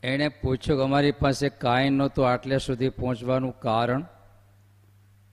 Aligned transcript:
એણે 0.03 0.29
પૂછ્યું 0.29 0.79
કે 0.79 0.85
અમારી 0.85 1.13
પાસે 1.13 1.49
કાંઈ 1.49 1.91
નહોતું 1.91 2.31
આટલે 2.31 2.59
સુધી 2.59 2.89
પહોંચવાનું 2.89 3.61
કારણ? 3.61 4.03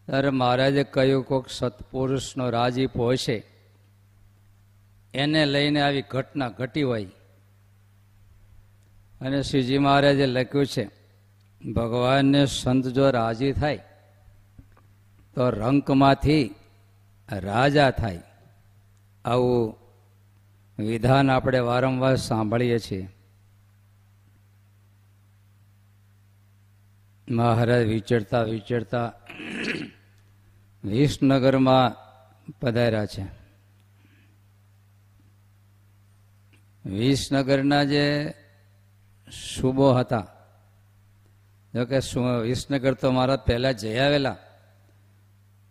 ત્યારે 0.05 0.29
મહારાજે 0.29 0.83
કહ્યું 0.83 1.23
કોઈક 1.23 1.45
સત્પુરુષનો 1.49 2.49
રાજીપ 2.49 2.97
હોય 2.97 3.17
છે 3.17 3.43
એને 5.13 5.45
લઈને 5.45 5.81
આવી 5.81 6.01
ઘટના 6.01 6.49
ઘટી 6.49 6.83
હોય. 6.83 7.05
અને 9.21 9.41
શ્રીજી 9.41 9.77
મહારાજે 9.77 10.25
લખ્યું 10.25 10.65
છે, 10.65 10.89
ભગવાનને 11.73 12.45
સંત 12.45 12.87
જો 12.87 13.09
રાજી 13.09 13.51
થાય 13.51 13.83
તો 15.35 15.49
રંકમાંથી 15.49 16.55
રાજા 17.29 17.91
થાય. 17.91 18.19
આવું 19.25 19.75
વિધાન 20.79 21.31
આપણે 21.31 21.59
વારંવાર 21.59 22.15
સાંભળીએ 22.15 22.79
છીએ. 22.79 23.07
મહારાજ 27.29 27.85
વિચરતા 27.85 28.41
વિચરતા 28.43 29.11
વિસનગરમાં 30.83 31.95
પધાર્યા 32.59 33.05
છે. 33.05 33.25
વિસનગરના 36.85 37.83
જે 37.83 38.33
શુભો 39.31 39.93
હતા, 39.93 40.27
જોકે 41.73 41.99
વિસનગર 42.43 42.93
તો 42.93 43.11
મારા 43.11 43.35
પહેલાં 43.35 43.73
જઈ 43.73 43.97
આવેલા. 43.97 44.37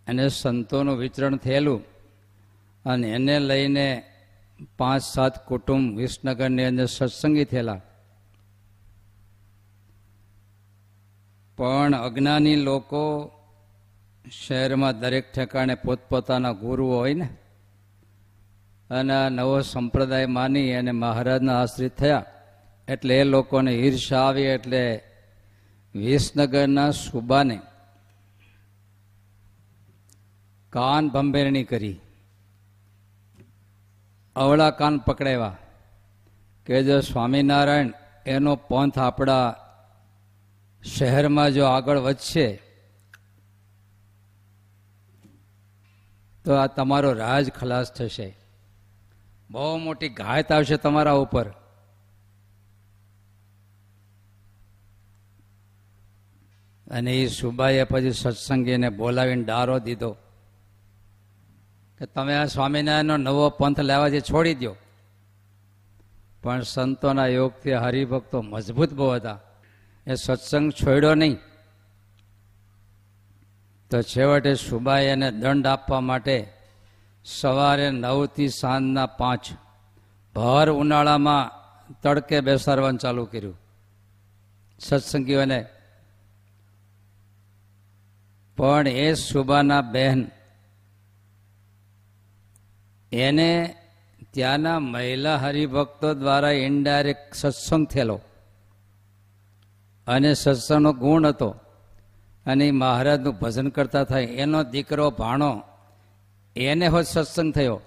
અને 0.07 0.29
સંતોનું 0.29 0.99
વિતરણ 0.99 1.37
થયેલું 1.37 1.81
અને 2.85 3.07
એને 3.09 3.39
લઈને 3.39 3.87
પાંચ 4.79 5.03
સાત 5.03 5.47
કુટુંબ 5.47 5.99
વિસનગરની 5.99 6.65
અંદર 6.65 6.87
સત્સંગી 6.87 7.45
થયેલા. 7.45 7.81
પણ 11.57 11.95
અજ્ઞાની 11.95 12.57
લોકો 12.57 13.03
શહેરમાં 14.47 15.01
દરેક 15.01 15.33
ઠેકાણે 15.33 15.75
પોતપોતાના 15.75 16.53
ગુરુઓ 16.53 16.97
હોય 16.97 17.15
ને, 17.15 17.29
અને 18.91 19.31
નવો 19.31 19.61
સંપ્રદાય 19.61 20.27
માની 20.27 20.73
અને 20.73 20.93
મહારાજના 20.93 21.61
આશ્રિત 21.63 21.97
થયા. 21.97 22.25
એટલે 22.89 23.15
એ 23.19 23.25
લોકોને 23.25 23.73
ઈર્ષા 23.73 24.23
આવી 24.23 24.43
એટલે 24.43 24.83
વિસનગરના 25.95 26.91
સુબાને 26.91 27.61
કાન 30.75 31.09
ભંભેરણી 31.09 31.65
કરી. 31.65 32.01
અવળા 34.37 34.71
કાન 34.71 34.99
પકડાવ્યા. 34.99 35.57
કે 36.67 36.83
જો 36.83 37.01
સ્વામિનારાયણ 37.01 37.91
એનો 38.27 38.57
પંથ 38.57 38.99
આપણા 38.99 39.55
શહેરમાં 40.85 41.53
જો 41.53 41.65
આગળ 41.65 41.99
વધશે, 41.99 42.61
તો 46.45 46.55
આ 46.55 46.67
તમારો 46.67 47.13
રાજ 47.13 47.51
ખલાસ 47.51 47.93
થશે. 47.93 48.37
બહુ 49.51 49.79
મોટી 49.79 50.09
ઘાયત 50.09 50.53
આવશે 50.53 50.77
તમારા 50.77 51.13
ઉપર. 51.13 51.49
અને 56.91 57.13
એ 57.13 57.27
સુબાઈએ 57.29 57.85
પછી 57.85 58.13
સત્સંગીને 58.13 58.89
બોલાવીને 58.89 59.45
ડારો 59.45 59.79
દીધો. 59.79 60.17
કે 62.05 62.09
તમે 62.15 62.35
આ 62.37 62.45
સ્વામિનારાયણનો 62.45 63.17
નવો 63.17 63.51
પંથ 63.51 63.81
લેવાથી 63.81 64.21
છોડી 64.21 64.55
દો 64.55 64.77
પણ 66.43 66.63
સંતોના 66.63 67.27
યોગથી 67.27 67.73
હરિભક્તો 67.73 68.43
મજબૂત 68.43 68.93
બહુ 68.93 69.11
હતા. 69.11 69.41
એ 70.07 70.15
સત્સંગ 70.15 70.73
છોડ્યો 70.73 71.15
નહીં. 71.15 71.37
તો 73.91 74.03
છેવટે 74.03 74.55
સુબાઈ 74.55 75.05
એને 75.05 75.31
દંડ 75.31 75.67
આપવા 75.67 76.01
માટે 76.01 76.53
સવારે 77.25 77.91
નવથી 77.91 78.49
સાંજના 78.49 79.07
પાંચ 79.07 79.41
ભર 80.35 80.71
ઉનાળામાં 80.71 81.51
તડકે 82.03 82.41
બેસાડવાનું 82.41 82.99
ચાલુ 82.99 83.25
કર્યું. 83.25 83.61
સત્સંગીઓને, 84.81 85.67
પણ 88.57 88.89
એ 88.89 89.15
સુબાના 89.15 89.81
બહેન 89.81 90.31
એને 93.15 93.75
ત્યાંના 94.33 94.79
મહિલા 94.79 95.37
હરિભક્તો 95.37 96.15
દ્વારા 96.15 96.51
ઇનડાયરેક્ટ 96.51 97.35
સત્સંગ 97.35 97.87
થયેલો. 97.87 98.21
અને 100.07 100.35
સત્સંગનો 100.35 100.93
ગુણ 100.93 101.27
હતો. 101.27 101.57
અને 102.47 102.71
મહારાજનું 102.71 103.35
ભજન 103.35 103.69
કરતા 103.69 104.05
થાય. 104.05 104.25
એનો 104.25 104.63
દીકરો 104.63 105.11
ભાણો, 105.11 105.63
એને 106.57 106.87
હોય 106.87 107.05
સત્સંગ 107.05 107.55
થયો. 107.55 107.81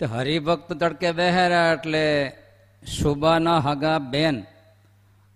તો 0.00 0.06
હરિભક્ત 0.06 0.72
તડકે 0.72 1.12
બહેરા 1.12 1.72
એટલે 1.72 2.32
સુબાના 3.00 3.58
હગા 3.58 3.98
બેન 3.98 4.42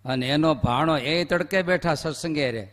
અને 0.04 0.28
એનો 0.28 0.54
ભાણો 0.54 0.98
એ 0.98 1.24
તડકે 1.24 1.62
બેઠા 1.62 1.94
સત્સંગે 1.94 2.50
રે. 2.50 2.70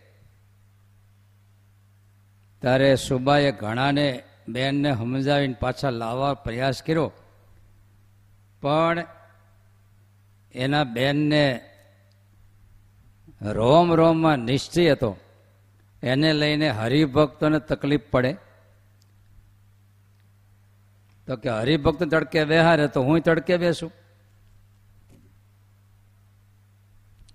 ત્યારે 2.62 2.96
સુબાએ 2.96 3.52
ઘણાને 3.52 4.24
બેનને 4.48 4.96
સમજાવીને 4.96 5.54
પાછા 5.54 5.90
લાવવા 5.90 6.34
પ્રયાસ 6.34 6.84
કર્યો. 6.84 7.12
પણ 8.62 9.06
એના 10.56 10.84
બેનને 10.84 11.70
રોમ 13.42 13.94
રોમમાં 13.94 14.38
નિશ્ચય 14.38 14.92
હતો. 14.92 15.18
એને 16.04 16.34
લઈને 16.34 16.70
હરિભક્તોને 16.70 17.60
તકલીફ 17.60 18.02
પડે. 18.12 18.34
તો 21.28 21.36
કે 21.36 21.50
હરિભક્ત 21.50 22.04
તડકે 22.04 22.46
બેહારે 22.46 22.88
તો 22.88 23.02
હું 23.02 23.22
તડકે 23.22 23.58
બેસું? 23.58 23.92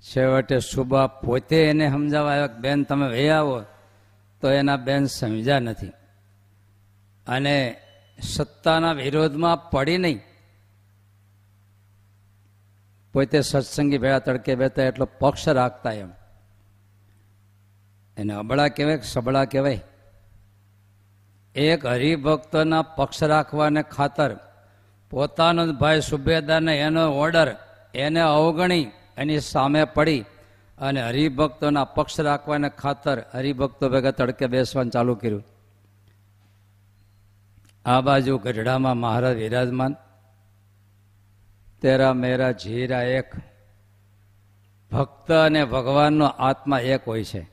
છેવટે 0.02 0.58
સુબા 0.58 1.06
પોતે 1.06 1.64
એને 1.64 1.90
સમજાવવા 1.90 2.32
આવ્યા 2.32 2.46
બેન, 2.46 2.82
તમે 2.82 3.08
વે 3.08 3.30
આવો. 3.30 3.62
તો 4.40 4.50
એના 4.50 4.76
બેન 4.76 5.06
સમજ્યા 5.06 5.60
નથી. 5.60 5.92
અને 7.28 7.76
સત્તાના 8.22 8.92
વિરોધમાં 8.92 9.70
પડી 9.70 9.98
નહીં. 9.98 10.20
પોતે 13.12 13.40
સત્સંગી 13.40 13.98
ભેળા 13.98 14.18
તડકે 14.18 14.54
બેતા 14.54 14.82
એટલો 14.82 15.08
પક્ષ 15.18 15.48
રાખતા 15.48 15.92
એમ. 15.92 16.10
એને 18.16 18.34
અબળા 18.34 18.68
કહેવાય 18.68 19.00
સબળા 19.02 19.44
કહેવાય. 19.44 19.80
એક 21.54 21.86
હરિભક્તના 21.86 22.82
પક્ષ 22.82 23.22
રાખવાને 23.22 23.82
ખાતર 23.82 24.36
પોતાનો 25.10 25.66
જ 25.66 25.70
ભાઈ 25.70 26.00
સુબેદારને 26.00 26.80
એનો 26.80 27.08
ઓર્ડર 27.08 27.56
એને 27.94 28.20
અવગણી 28.20 28.90
એની 29.16 29.40
સામે 29.40 29.84
પડી 29.84 30.24
અને 30.78 31.02
હરિભક્તોના 31.02 31.84
પક્ષ 31.84 32.20
રાખવાને 32.20 32.68
ખાતર 32.68 33.22
હરિભક્તો 33.34 33.88
ભેગા 33.88 34.10
તડકે 34.10 34.46
બેસવાનું 34.46 34.90
ચાલુ 34.90 35.14
કર્યું. 35.14 35.44
આ 37.88 38.00
બાજુ 38.00 38.38
ગઢડામાં 38.38 38.96
મહારાજ 38.96 39.36
વિરાજમાન. 39.36 39.96
તેરા 41.82 42.12
મેરા 42.12 42.50
જીરા 42.50 43.02
એક. 43.02 43.34
ભક્ત 44.92 45.32
અને 45.32 45.64
ભગવાનનો 45.64 46.26
આત્મા 46.26 46.78
એક 46.78 47.00
હોય 47.06 47.24
છે. 47.24 47.50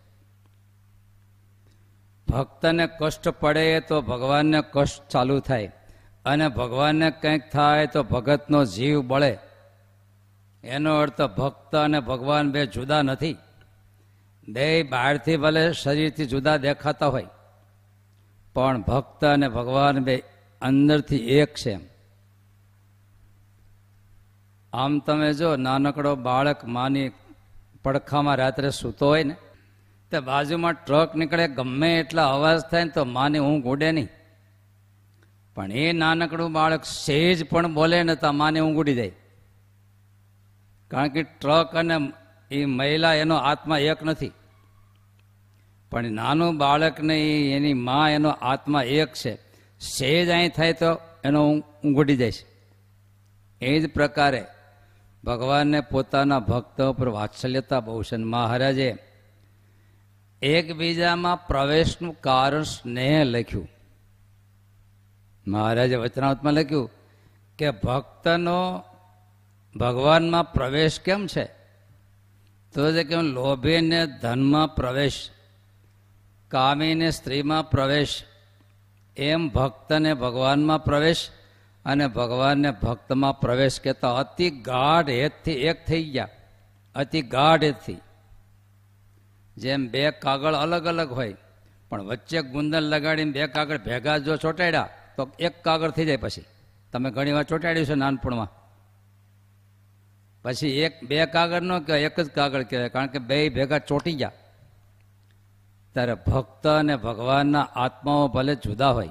ભક્તને 2.27 2.87
કષ્ટ 2.99 3.29
પડે 3.29 3.79
તો 3.79 4.01
ભગવાનને 4.01 4.61
કષ્ટ 4.71 5.09
ચાલુ 5.09 5.39
થાય. 5.39 5.71
અને 6.25 6.47
ભગવાનને 6.47 7.11
કંઈક 7.11 7.51
થાય 7.51 7.87
તો 7.87 8.03
ભગતનો 8.03 8.65
જીવ 8.65 9.01
બળે. 9.01 9.37
એનો 10.63 10.95
અર્થ 10.95 11.21
ભક્ત 11.21 11.75
અને 11.75 11.99
ભગવાન 11.99 12.51
બે 12.51 12.65
જુદા 12.65 13.01
નથી. 13.01 13.37
બે 14.47 14.83
બહારથી 14.83 15.37
ભલે 15.37 15.73
શરીરથી 15.73 16.25
જુદા 16.25 16.57
દેખાતા 16.57 17.07
હોય. 17.07 17.25
પણ 18.55 18.81
ભક્ત 18.81 19.25
અને 19.25 19.47
ભગવાન 19.47 19.99
બે 19.99 20.23
અંદરથી 20.61 21.17
એક 21.17 21.55
છે 21.55 21.79
આમ 24.73 24.99
તમે 24.99 25.33
જો 25.33 25.55
નાનકડો 25.55 26.15
બાળક 26.15 26.65
માની 26.65 27.11
પડખામાં 27.83 28.35
રાત્રે 28.35 28.69
સૂતો 28.69 29.07
હોય 29.07 29.23
ને, 29.23 29.35
તે 30.11 30.19
બાજુમાં 30.19 30.73
ટ્રક 30.73 31.15
નીકળે, 31.15 31.47
ગમે 31.47 31.99
એટલા 31.99 32.31
અવાજ 32.31 32.59
થાય 32.59 32.83
ને 32.83 32.89
તો 32.89 33.05
માની 33.05 33.39
ઊંઘ 33.39 33.63
ઉડે 33.63 33.91
નહીં. 33.91 34.09
પણ 35.55 35.71
એ 35.71 35.91
નાનકડું 35.91 36.51
બાળક 36.51 36.83
સેજ 36.83 37.49
પણ 37.49 37.73
બોલે 37.73 38.03
ને 38.03 38.15
તો 38.15 38.31
માને 38.31 38.59
ઊંઘ 38.59 38.77
ઉડી 38.77 38.95
જાય. 38.95 39.11
કારણ 40.91 41.07
કે 41.07 41.23
ટ્રક 41.23 41.75
અને 41.75 42.13
એ 42.51 42.65
મહિલા 42.65 43.13
એનો 43.13 43.35
આત્મા 43.35 43.77
એક 43.77 44.03
નથી. 44.03 44.31
પણ 45.95 46.11
નાનું 46.11 46.57
બાળકને 46.57 47.21
એની 47.51 47.73
મા, 47.73 48.09
એનો 48.09 48.29
આત્મા 48.29 48.83
એક 48.83 49.13
છે. 49.13 49.35
સેજ 49.79 50.29
અહીં 50.29 50.49
થાય 50.49 50.73
તો 50.73 50.99
એનો 51.23 51.49
ઊંઘ 51.49 51.97
ઉડી 51.97 52.17
જાય 52.17 52.31
છે. 52.31 52.45
એ 53.65 53.79
જ 53.79 53.93
પ્રકારે 53.93 54.45
ભગવાનને 55.23 55.81
પોતાના 55.81 56.39
ભક્તો 56.39 56.93
પર 56.93 57.07
વાત્સલ્યતા 57.07 57.79
બહુ 57.79 58.03
છે. 58.03 58.15
મહારાજે 58.15 58.97
એકબીજામાં 60.41 61.47
પ્રવેશનું 61.47 62.21
કારણ 62.21 62.63
સ્નેહ 62.63 63.23
લખ્યું. 63.23 63.67
મહારાજે 65.47 65.95
વચનાવતમાં 65.95 66.53
લખ્યું 66.53 66.91
કે 67.57 67.71
ભક્તનો 67.71 68.83
ભગવાનમાં 69.75 70.53
પ્રવેશ 70.53 70.99
કેમ 70.99 71.27
છે? 71.27 71.45
તો 72.73 72.91
જે 72.91 73.03
કેમ 73.03 73.21
લોભીને 73.21 74.07
ધનમાં 74.07 74.75
પ્રવેશ 74.75 75.29
કામીને 76.51 77.11
સ્ત્રીમાં 77.11 77.69
પ્રવેશ. 77.69 78.23
એમ 79.17 79.49
ભક્તને 79.49 80.13
ભગવાનમાં 80.13 80.83
પ્રવેશ 80.83 81.29
અને 81.85 82.07
ભગવાનને 82.07 82.71
ભક્તમાં 82.71 83.39
પ્રવેશ 83.39 83.79
કહેતા 83.79 84.15
અતિ 84.15 84.49
ગાઢ 84.49 85.09
હેતથી 85.09 85.51
એક 85.51 85.85
થઈ 85.85 86.03
ગયા. 86.03 86.27
અતિ 86.95 87.21
ગાઢ 87.21 87.63
હેતથી. 87.63 88.01
જેમ 89.57 89.87
બે 89.87 90.11
કાગળ 90.11 90.55
અલગ 90.55 90.85
અલગ 90.85 91.11
હોય, 91.11 91.35
પણ 91.89 92.03
વચ્ચે 92.03 92.41
ગુંદર 92.41 92.81
લગાડીને 92.81 93.31
બે 93.31 93.47
કાગળ 93.47 93.77
ભેગા 93.77 94.17
જો 94.17 94.35
ચોંટાડ્યા, 94.35 94.89
તો 95.17 95.29
એક 95.39 95.63
કાગળ 95.63 95.91
થઈ 95.91 96.05
જાય 96.05 96.17
પછી. 96.17 96.45
તમે 96.91 97.11
ઘણી 97.11 97.31
વાર 97.31 97.43
ચોંટાડ્યું 97.43 97.85
છે 97.85 97.95
નાનપણમાં. 97.95 98.49
પછી 100.43 100.67
એક 100.67 101.03
બે 101.03 101.25
કાગળ 101.25 101.61
નો 101.61 101.79
કહેવાય, 101.79 102.01
એક 102.01 102.19
જ 102.19 102.29
કાગળ 102.29 102.63
કહેવાય, 102.63 102.89
કારણ 102.89 103.07
કે 103.07 103.19
બે 103.19 103.49
ભેગા 103.49 103.77
ચોંટી 103.79 104.13
ગયા. 104.13 104.31
ત્યારે 105.95 106.15
ભક્ત 106.27 106.67
અને 106.67 106.95
ભગવાનના 106.95 107.67
આત્માઓ 107.75 108.27
ભલે 108.27 108.55
જુદા 108.55 108.89
હોય, 108.89 109.09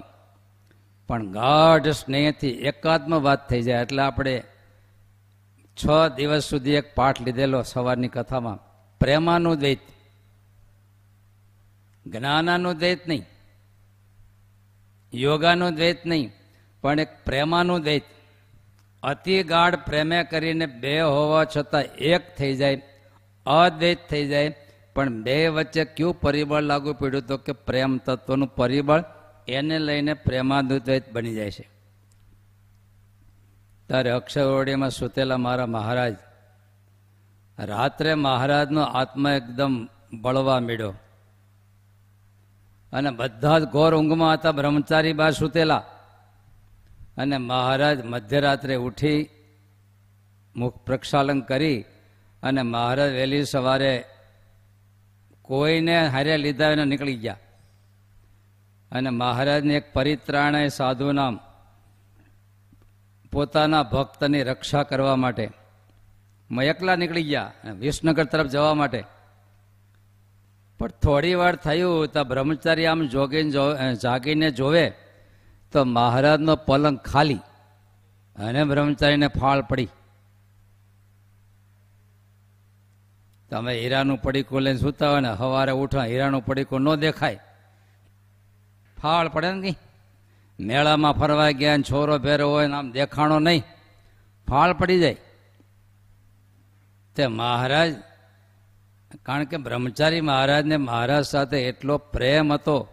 પણ 1.08 1.32
ગાઢ 1.32 1.88
સ્નેહથી 1.88 2.48
એકાત્મ 2.48 3.22
વાત 3.22 3.48
થઈ 3.48 3.62
જાય. 3.62 3.82
એટલે 3.82 4.02
આપણે 4.02 4.42
છ 5.76 5.84
દિવસ 6.16 6.44
સુધી 6.44 6.74
એક 6.74 6.94
પાઠ 6.94 7.20
લીધેલો 7.20 7.62
સવારની 7.62 8.08
કથામાં. 8.08 8.58
પ્રેમાનું 9.00 9.58
દ્વૈત. 9.58 9.80
જ્ઞાનાનું 12.06 12.78
દ્વૈત 12.78 13.08
નહીં. 13.08 13.24
યોગાનું 15.12 15.74
દ્વૈત 15.74 16.06
નહીં. 16.06 16.32
પણ 16.82 17.00
એક 17.00 17.12
પ્રેમાનું 17.24 17.82
દ્વૈત. 17.82 18.04
અતિ 19.02 19.42
ગાઢ 19.42 19.76
પ્રેમે 19.76 20.18
કરીને 20.24 20.66
બે 20.66 21.00
હોવા 21.00 21.44
છતાં 21.44 21.82
એક 21.82 22.36
થઈ 22.36 22.54
જાય, 22.56 22.82
અદ્વૈત 23.46 23.98
થઈ 24.10 24.28
જાય 24.28 24.48
પણ 24.94 25.22
બે 25.22 25.48
વચ્ચે 25.48 25.84
કયું 25.84 26.20
પરિબળ 26.20 26.62
લાગુ 26.62 26.92
પડ્યું 26.92 27.26
તો 27.26 27.36
કે 27.36 27.52
પ્રેમ 27.52 27.98
તત્વનું 27.98 28.54
પરિબળ 28.54 29.04
એને 29.48 29.78
લઈને 29.78 30.14
પ્રેમાદુદ્વૈત 30.14 31.12
બની 31.12 31.34
જાય 31.34 31.50
છે. 31.50 31.68
ત્યારે 33.86 34.10
અક્ષરવડીમાં 34.10 34.90
સૂતેલા 34.90 35.36
મારા 35.36 35.66
મહારાજ, 35.66 36.16
રાત્રે 37.58 38.14
મહારાજનો 38.14 38.82
આત્મા 38.82 39.32
એકદમ 39.32 39.88
બળવા 40.12 40.60
મીડ્યો. 40.60 40.94
અને 42.92 43.10
બધા 43.10 43.58
જ 43.58 43.64
ઘોર 43.64 43.94
ઊંઘમાં 43.94 44.34
હતા, 44.34 44.52
બ્રહ્મચારી 44.52 45.12
બા 45.12 45.30
સૂતેલા. 45.30 45.84
અને 47.16 47.38
મહારાજ 47.38 48.04
મધ્યરાત્રે 48.04 48.74
ઉઠી 48.74 49.28
મુખ 50.56 50.76
પ્રક્ષાલન 50.76 51.40
કરી 51.40 51.84
અને 52.42 52.62
મહારાજ 52.62 53.12
વહેલી 53.12 53.44
સવારે 53.44 54.04
કોઈને 55.44 55.96
હારે 56.06 56.36
લીધા 56.36 56.70
એને 56.70 56.84
નીકળી 56.84 57.16
ગયા. 57.16 57.36
અને 58.92 59.10
મહારાજને 59.10 59.74
એક 59.74 59.92
પરિત્રાણ 59.92 60.68
સાધુ 60.68 61.12
નામ 61.12 61.40
પોતાના 63.32 63.82
ભક્તની 63.82 64.42
રક્ષા 64.42 64.82
કરવા 64.82 65.16
માટે 65.16 65.50
એકલા 66.62 66.96
નીકળી 66.96 67.22
ગયા 67.22 67.52
વિસનગર 67.78 68.24
તરફ 68.24 68.46
જવા 68.46 68.74
માટે. 68.74 69.04
પણ 70.78 70.88
થોડી 70.88 71.34
વાર 71.34 71.56
થયું 71.56 72.08
તો 72.08 72.24
બ્રહ્મચારી 72.24 72.86
આમ 72.86 73.06
જોગીને 73.06 73.94
જાગીને 73.94 74.50
જોવે 74.50 74.86
તો 75.72 75.84
મહારાજનો 75.84 76.56
પલંગ 76.56 76.98
ખાલી 76.98 77.40
અને 78.36 78.64
બ્રહ્મચારીને 78.64 79.28
ફાળ 79.28 79.62
પડી. 79.62 79.88
તમે 83.50 83.80
હીરાનું 83.80 84.22
પડીકું 84.22 84.62
લઈને 84.62 84.78
સૂતા 84.78 85.10
હોય 85.10 85.20
ને, 85.20 85.36
સવારે 85.36 85.72
ઉઠો, 85.72 86.00
હીરાનું 86.00 86.44
પડીકું 86.44 86.80
ન 86.80 86.94
દેખાય. 86.94 87.40
ફાળ 89.02 89.28
પડે 89.28 89.52
ને 89.52 89.60
કંઈ? 89.60 89.76
મેળામાં 90.60 91.12
ફરવા 91.12 91.50
ગયા 91.50 91.76
ને 91.76 91.82
છોરો 91.82 92.18
ભેરો 92.18 92.50
હોય 92.50 92.66
ને 92.66 92.76
આમ 92.76 92.90
દેખાણો 92.90 93.38
નહીં. 93.38 93.62
ફાળ 94.48 94.72
પડી 94.72 95.00
જાય. 95.00 95.16
તે 97.16 97.26
મહારાજ, 97.26 97.94
કારણ 99.22 99.44
કે 99.44 99.56
બ્રહ્મચારી 99.56 100.20
મહારાજને 100.20 100.76
મહારાજ 100.76 101.24
સાથે 101.24 101.62
એટલો 101.62 101.98
પ્રેમ 101.98 102.52
હતો. 102.52 102.88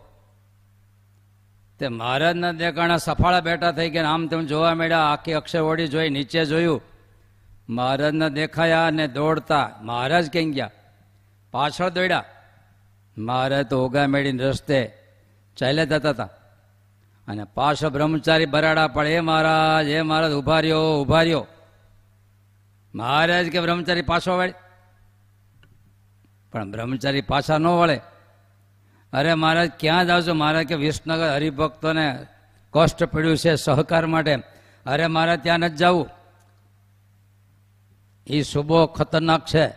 તે 1.80 1.88
મહારાજના 1.88 2.52
દેખાણા 2.52 2.98
સફાળા 2.98 3.40
બેઠા 3.40 3.72
થઈ 3.72 3.90
ગયા 3.90 4.10
આમ 4.10 4.28
તેમ 4.28 4.46
જોવા 4.46 4.76
મળ્યા, 4.76 5.00
આખી 5.00 5.34
અક્ષરવડી 5.34 5.88
જોઈ, 5.88 6.10
નીચે 6.10 6.46
જોયું. 6.46 6.82
મહારાજના 7.70 8.28
દેખાયા 8.28 8.88
અને 8.88 9.08
દોડતા 9.08 9.70
મહારાજ 9.82 10.32
ક્યાં 10.32 10.52
ગયા? 10.52 10.72
પાછળ 11.52 11.90
દોડ્યા. 11.90 12.24
મહારાજ 13.18 13.68
તો 13.68 13.86
ઓગા 13.86 14.08
મેળીને 14.08 14.44
રસ્તે 14.44 14.94
ચાલ્યા 15.58 15.86
જતા 15.86 16.10
હતા. 16.10 16.30
અને 17.28 17.44
પાછો 17.44 17.90
બ્રહ્મચારી 17.90 18.46
બરાડા 18.46 18.88
પડે 18.88 19.14
એ 19.14 19.20
મહારાજ 19.20 19.88
એ 19.88 20.02
મહારાજ 20.02 20.32
ઊભા 20.32 20.60
રહ્યો 20.60 21.02
ઊભા 21.02 21.22
રહ્યો 21.22 21.48
મહારાજ 22.96 23.50
કે, 23.50 23.62
બ્રહ્મચારી 23.62 24.02
પાછો 24.02 24.38
વળે. 24.38 24.54
પણ 26.52 26.72
બ્રહ્મચારી 26.72 27.22
પાછા 27.22 27.58
ન 27.58 27.68
વળે. 27.68 28.02
અરે 29.14 29.34
મહારાજ, 29.34 29.72
ક્યાં 29.80 30.08
જાવ 30.08 30.22
છો? 30.22 30.34
મહારાજ 30.34 30.68
કે 30.68 30.76
વિસનગર 30.76 31.34
હરિભક્તોને 31.34 32.26
કષ્ટ 32.74 33.04
પડ્યું 33.04 33.38
છે 33.38 33.56
સહકાર 33.56 34.06
માટે. 34.06 34.36
અરે 34.86 35.08
મહારાજ 35.08 35.44
ત્યાં 35.44 35.60
નથી 35.60 35.76
જવું. 35.76 36.10
એ 38.28 38.42
શુભો 38.42 38.86
ખતરનાક 38.86 39.46
છે. 39.46 39.70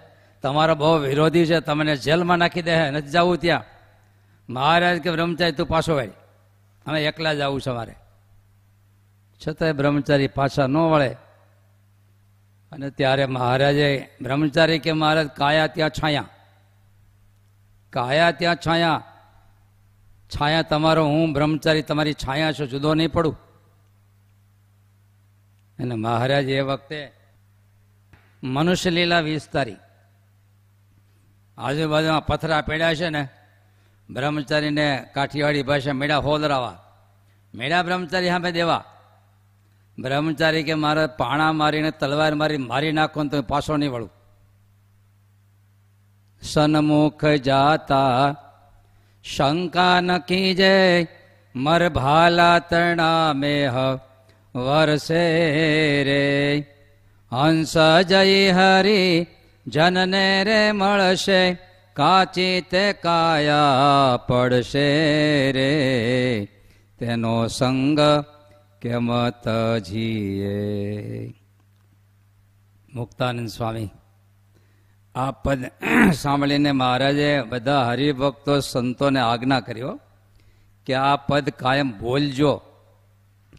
તમારો 0.43 0.75
બહુ 0.75 0.99
વિરોધી 0.99 1.47
છે. 1.47 1.61
તમને 1.61 1.97
જેલમાં 1.97 2.39
નાખી 2.39 2.63
દે 2.63 2.91
નથી 2.91 3.09
જવું 3.09 3.39
ત્યાં. 3.39 3.65
મહારાજ 4.49 4.99
કે, 4.99 5.11
બ્રહ્મચારી, 5.11 5.53
તું 5.53 5.67
પાછો 5.67 5.97
વળી. 5.97 6.11
અમે 6.87 7.05
એકલા 7.05 7.35
જવું 7.35 7.61
છે 7.61 7.71
મારે. 7.71 7.95
છતાંય 9.49 9.73
બ્રહ્મચારી 9.73 10.29
પાછા 10.29 10.67
ન 10.67 10.77
વળે. 10.77 11.17
અને 12.73 12.91
ત્યારે 12.91 13.27
મહારાજે, 13.27 14.09
બ્રહ્મચારી 14.23 14.79
કે 14.79 14.93
મહારાજ, 14.93 15.29
કાયા 15.29 15.67
ત્યાં 15.67 15.91
છાયા? 15.91 16.29
કાયા 17.91 18.31
ત્યાં 18.31 18.57
છાયા? 18.57 19.03
છાયા 20.29 20.63
તમારો, 20.63 21.07
હું 21.07 21.33
બ્રહ્મચારી 21.33 21.83
તમારી 21.83 22.13
છાયા 22.13 22.53
છું, 22.53 22.69
જુદો 22.69 22.95
નહીં 22.95 23.13
પડું. 23.13 23.39
અને 25.79 25.95
મહારાજ 25.95 26.49
એ 26.49 26.61
વખતે 26.61 27.13
મનુષ્ય 28.45 28.91
લીલા 28.91 29.21
વિસ્તારી 29.21 29.77
આજુબાજુમાં 31.59 32.27
પથરા 32.27 32.61
પડ્યા 32.61 32.95
છે 32.95 33.09
ને, 33.09 33.29
બ્રહ્મચારીને 34.11 35.07
કાઠિયાવાડી 35.15 35.63
ભાષા 35.63 35.93
મેળા 35.93 36.17
હોદરાવા. 36.17 36.85
મેળા 37.55 37.83
બ્રહ્મચારી 37.83 38.29
સામે 38.29 38.53
દેવા. 38.53 38.85
બ્રહ્મચારી 39.99 40.63
કે 40.63 40.75
મારે 40.75 41.07
પાણા 41.07 41.53
મારીને 41.53 41.91
તલવાર 41.91 42.35
મારી 42.35 42.57
મારી 42.57 42.93
નાખો 42.93 43.23
ને 43.23 43.29
તમે 43.29 43.41
પાછો 43.41 43.77
નહીં 43.77 43.93
વળું. 43.93 44.11
સન્મુખ 46.43 47.25
જાતા, 47.25 48.37
શંકા 49.25 50.01
ન 50.01 50.19
કીજે 50.19 51.09
મર 51.57 51.89
ભાલા 51.89 52.59
તણા 52.59 53.33
મેહ 53.33 53.71
વરસે 54.55 55.25
રે. 56.05 56.71
હંસ 57.33 57.75
જય 58.09 58.51
હરી, 58.51 59.27
જનને 59.67 60.45
રે 60.45 60.73
મળશે, 60.73 61.55
કાચી 61.93 62.61
તે 62.71 62.93
કાયા 62.93 64.17
પડશે 64.17 64.89
રે. 65.53 66.49
તેનો 66.99 67.49
સંગ 67.49 68.01
કેમ 68.81 69.31
તજીએ 69.31 70.55
મુક્તાનંદ 72.95 73.49
સ્વામી 73.49 73.89
આ 75.15 75.31
પદ 75.31 75.65
સાંભળીને 76.13 76.73
મહારાજે 76.73 77.43
બધા 77.43 77.85
હરિભક્તો 77.85 78.61
સંતોને 78.61 79.21
આજ્ઞા 79.21 79.61
કર્યો 79.61 80.01
કે 80.87 80.95
આ 80.95 81.17
પદ 81.17 81.51
કાયમ 81.51 81.99
બોલજો 81.99 82.61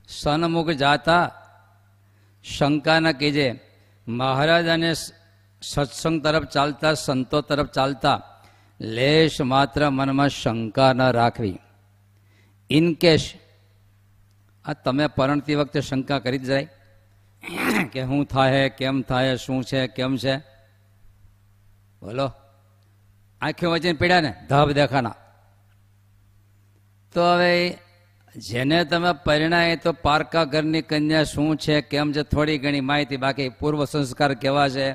સન્મુખ 0.07 0.69
જાતા 0.69 1.31
શંકા 2.57 2.99
ન 2.99 3.11
કીજે, 3.11 3.59
મહારાજ 4.07 4.67
અને 4.67 4.93
સત્સંગ 5.61 6.23
તરફ 6.23 6.43
ચાલતા, 6.43 6.93
સંતો 6.93 7.41
તરફ 7.41 7.69
ચાલતા, 7.69 8.23
લેશ 8.81 9.41
માત્ર 9.41 9.89
મનમાં 9.89 10.29
શંકા 10.29 10.93
ન 10.93 11.01
રાખવી. 11.01 11.59
ઇનકેશ 12.69 13.33
આ 14.65 14.73
તમે 14.73 15.07
પરણતી 15.07 15.55
વખતે 15.55 15.81
શંકા 15.81 16.19
કરી 16.19 16.37
જ 16.37 16.43
જાય. 16.43 16.69
કે 17.91 18.03
શું 18.03 18.25
થાય, 18.25 18.69
કેમ 18.69 19.01
થાય, 19.01 19.37
શું 19.37 19.63
છે, 19.63 19.87
કેમ 19.87 20.17
છે? 20.17 20.37
બોલો. 22.01 22.31
આંખો 23.41 23.71
વચ્ચે 23.71 23.93
પીડ્યા 23.93 24.21
ને, 24.21 24.45
ધબ 24.49 24.71
દેખાના. 24.71 25.15
તો 27.13 27.33
હવે 27.33 27.77
જેને 28.35 28.83
તમે 28.83 29.11
પરિણાય 29.25 29.75
તો 29.75 29.91
પારકા 29.91 30.43
ઘરની 30.43 30.81
કન્યા 30.81 31.23
શું 31.23 31.57
છે, 31.57 31.81
કેમ 31.81 32.11
છે, 32.11 32.23
થોડી 32.23 32.57
ઘણી 32.57 32.81
માહિતી 32.81 33.17
બાકી 33.17 33.49
પૂર્વ 33.49 33.85
સંસ્કાર 33.85 34.33
કેવા 34.33 34.69
છે, 34.69 34.87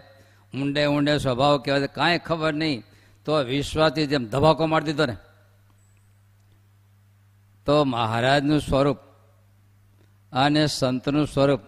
ઊંડે 0.55 0.87
ઊંડે 0.87 1.19
સ્વભાવ 1.19 1.59
કેવા 1.59 1.81
છે, 1.81 1.87
કાંઈ 1.87 2.19
ખબર 2.19 2.55
નહીં. 2.55 2.85
તો 3.25 3.33
વિશ્વાસથી 3.43 4.07
જેમ 4.07 4.25
ધબાકો 4.27 4.67
મારી 4.67 4.85
દીધો 4.85 5.07
ને, 5.07 5.17
તો 7.67 7.85
મહારાજનું 7.85 8.61
સ્વરૂપ 8.61 8.99
અને 10.33 10.67
સંતનું 10.67 11.27
સ્વરૂપ 11.27 11.61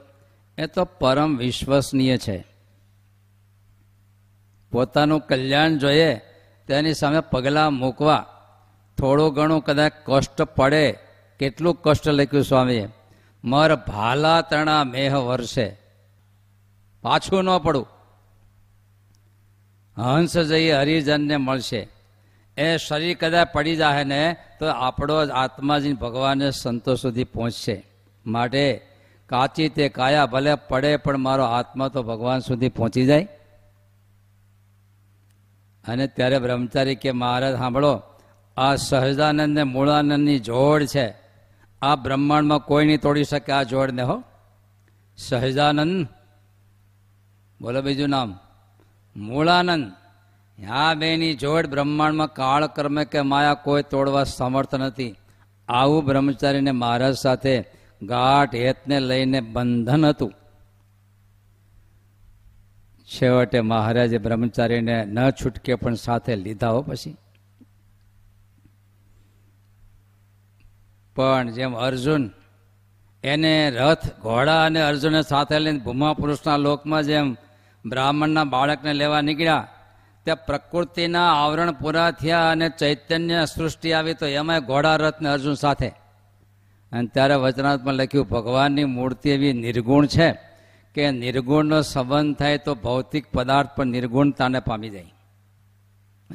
એ 0.58 0.66
તો 0.66 0.84
પરમ 0.84 1.36
વિશ્વસનીય 1.36 2.16
છે. 2.16 2.38
પોતાનું 4.72 5.20
કલ્યાણ 5.20 5.78
જોઈએ, 5.78 6.10
તેની 6.68 6.94
સામે 6.94 7.20
પગલાં 7.20 7.72
મૂકવા 7.72 8.26
થોડું 8.98 9.34
ઘણું 9.34 9.62
કદાચ 9.62 9.92
કષ્ટ 10.06 10.42
પડે 10.42 10.84
કેટલું 11.42 11.82
કષ્ટ 11.82 12.08
લખ્યું 12.08 12.44
સ્વામીએ? 12.44 12.88
મર 13.44 13.74
ભાલા 13.74 14.40
તણા 14.40 14.84
મેહ 14.84 15.16
વર્ષે 15.16 15.76
પાછું 17.02 17.44
ન 17.44 17.58
પડું. 17.58 17.86
હંસ 19.96 20.38
જઈ 20.38 20.72
હરિજનને 20.72 21.36
મળશે. 21.36 21.88
એ 22.56 22.76
શરીર 22.76 23.16
કદાચ 23.20 23.48
પડી 23.48 23.76
જાય 23.76 24.04
ને, 24.04 24.36
તો 24.58 24.66
આપણો 24.66 25.26
જ 25.26 25.30
આત્માજી 25.30 25.92
ભગવાનને 25.92 26.50
સંતો 26.50 26.94
સુધી 26.94 27.24
પહોંચશે. 27.24 27.86
માટે 28.26 28.86
કાચી 29.26 29.68
તે 29.68 29.88
કાયા 29.88 30.26
ભલે 30.26 30.54
પડે, 30.54 30.96
પણ 30.96 31.16
મારો 31.16 31.44
આત્મા 31.44 31.88
તો 31.88 32.02
ભગવાન 32.02 32.38
સુધી 32.38 32.68
પહોંચી 32.68 33.06
જાય. 33.06 33.28
અને 35.88 36.06
ત્યારે 36.06 36.38
બ્રહ્મચારી 36.38 36.94
કે, 36.94 37.12
મહારાજ, 37.12 37.58
સાંભળો, 37.58 38.02
આ 38.56 38.76
સહજાનંદ 38.76 39.56
ને 39.56 39.62
મૂળાનંદની 39.62 40.38
જોડ 40.38 40.84
છે. 40.84 41.21
આ 41.82 41.96
બ્રહ્માંડમાં 41.96 42.58
કોઈ 42.58 42.86
નહીં 42.86 43.00
તોડી 43.00 43.24
શકે 43.24 43.52
આ 43.52 43.62
જોડને 43.62 44.02
હો. 44.02 44.22
સહજાનંદ. 45.16 46.06
બોલો 47.60 47.82
બીજું 47.82 48.08
નામ. 48.08 48.38
મૂળાનંદ. 49.16 49.92
આ 50.70 50.94
બેની 50.94 51.34
જોડ 51.34 51.66
બ્રહ્માંડમાં 51.66 52.32
કાળ 52.32 52.66
કર્મે 52.66 53.04
કે 53.04 53.20
માયા 53.20 53.54
કોઈ 53.54 53.82
તોડવા 53.82 54.24
સમર્થ 54.24 54.74
નથી. 54.74 55.16
આવું 55.68 56.04
બ્રહ્મચારીને 56.04 56.70
મહારાજ 56.70 57.14
સાથે 57.14 57.64
ગાઢ 58.02 58.54
હેતને 58.54 59.00
લઈને 59.00 59.40
બંધન 59.40 60.06
હતું. 60.06 60.32
છેવટે 63.04 63.60
મહારાજે 63.60 64.18
બ્રહ્મચારીને 64.18 65.04
ન 65.04 65.30
છૂટકે 65.30 65.74
પણ 65.74 65.94
સાથે 65.94 66.36
લીધા 66.36 66.68
હો 66.68 66.82
પછી. 66.82 67.16
પણ 71.16 71.50
જેમ 71.50 71.74
અર્જુન 71.74 72.30
એને 73.24 73.70
રથ, 73.70 74.20
ઘોડા 74.20 74.64
અને 74.64 74.80
અર્જુનને 74.80 75.22
સાથે 75.22 75.58
લઈને 75.58 75.78
ભૂમા 75.78 76.12
પુરુષના 76.12 76.56
લોકમાં 76.56 77.02
જેમ 77.02 77.36
બ્રાહ્મણના 77.86 78.44
બાળકને 78.44 78.92
લેવા 78.92 79.20
નીકળ્યા, 79.20 79.68
ત્યાં 80.24 80.46
પ્રકૃતિના 80.46 81.30
આવરણ 81.34 81.72
પૂરા 81.72 82.10
થયા 82.10 82.50
અને 82.50 82.68
ચૈતન્ય 82.68 83.44
સૃષ્ટિ 83.44 83.92
આવી 83.92 84.14
તો 84.14 84.26
એમાં 84.26 84.60
ઘોડા 84.60 84.96
રથને 84.96 85.28
અર્જુન 85.28 85.54
સાથે. 85.54 85.88
અને 86.92 87.06
ત્યારે 87.06 87.34
વચનાત્મા 87.34 87.92
લખ્યું, 87.92 88.28
ભગવાનની 88.28 88.84
મૂર્તિ 88.84 89.30
એવી 89.30 89.52
નિર્ગુણ 89.52 90.06
છે 90.06 90.28
કે 90.94 91.10
નિર્ગુણનો 91.10 91.82
સંબંધ 91.82 92.36
થાય 92.36 92.58
તો 92.58 92.74
ભૌતિક 92.74 93.24
પદાર્થ 93.32 93.68
પણ 93.76 93.86
નિર્ગુણતાને 93.86 94.60
પામી 94.60 94.90
જાય. 94.90 95.12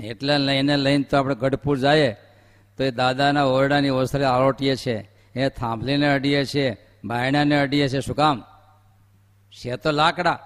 એટલે 0.03 0.37
લઈને 0.37 0.77
લઈને 0.77 1.03
તો 1.03 1.17
આપણે 1.17 1.35
ગઢપુર 1.35 1.77
જઈએ 1.77 2.09
તો 2.77 2.83
એ 2.83 2.91
દાદાના 2.91 3.43
ઓરડાની 3.43 3.89
ઓસરે 3.89 4.25
આરોટીએ 4.25 4.75
છીએ 4.75 5.09
એ 5.35 5.49
થાંભલીને 5.49 6.13
અડીએ 6.13 6.45
છે, 6.45 6.77
બાયણાને 7.05 7.61
અડીએ 7.61 7.89
છીએ 7.89 7.99
શું 7.99 8.15
કામ? 8.15 8.43
છે 9.51 9.75
તો 9.75 9.91
લાકડા. 9.91 10.39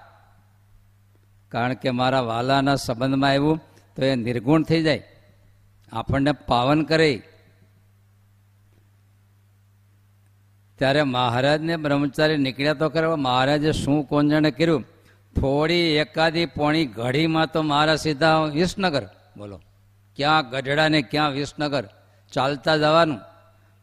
કારણ 1.48 1.74
કે 1.74 1.90
મારા 1.90 2.20
વાલાના 2.20 2.76
સંબંધમાં 2.76 3.30
આવ્યું, 3.30 3.60
તો 3.96 4.04
એ 4.04 4.14
નિર્ગુણ 4.14 4.62
થઈ 4.62 4.82
જાય. 4.82 5.04
આપણને 5.92 6.32
પાવન 6.32 6.82
કરે. 6.82 7.22
ત્યારે 10.78 11.02
મહારાજને 11.02 11.76
બ્રહ્મચારી 11.76 12.36
નીકળ્યા 12.36 12.74
તો 12.74 12.88
ખરા 12.88 13.16
મહારાજે 13.16 13.72
શું 13.72 14.04
કોંજણે 14.04 14.50
કર્યું? 14.50 14.82
થોડી 15.40 15.74
એકાદી 15.74 16.46
પોણી 16.46 16.86
ઘડીમાં 16.86 17.52
તો 17.52 17.62
મારા 17.62 17.96
સીધા 17.96 18.38
વિસનગર. 18.38 19.08
બોલો, 19.36 19.60
ક્યાં 20.16 20.50
ગઢડા 20.50 20.88
ને 20.88 21.02
ક્યાં 21.02 21.30
વિસનગર? 21.30 21.88
ચાલતા 22.32 22.76
જવાનું. 22.76 23.20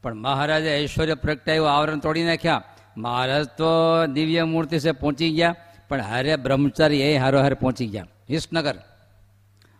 પણ 0.03 0.13
મહારાજે 0.13 0.77
ઐશ્વર્ય 0.77 1.13
પ્રગટાયું, 1.13 1.71
આવરણ 1.71 1.99
તોડી 1.99 2.23
નાખ્યા. 2.23 2.63
મહારાજ 2.97 3.45
તો 3.45 3.65
દિવ્ય 4.05 4.43
મૂર્તિ 4.43 4.79
છે, 4.79 4.91
પહોંચી 4.91 5.29
ગયા. 5.29 5.55
પણ 5.89 6.01
હારે 6.01 6.35
બ્રહ્મચારી 6.35 7.01
એ 7.01 7.17
હારો 7.17 7.41
હારે 7.41 7.55
પહોંચી 7.55 7.87
ગયા. 7.87 8.05
વિસનગર. 8.29 8.75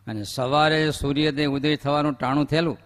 અને 0.08 0.24
સવારે 0.24 0.92
સૂર્યોદય 0.92 1.46
ઉદય 1.46 1.76
થવાનું 1.76 2.14
ટાણું 2.14 2.46
થયેલું. 2.46 2.78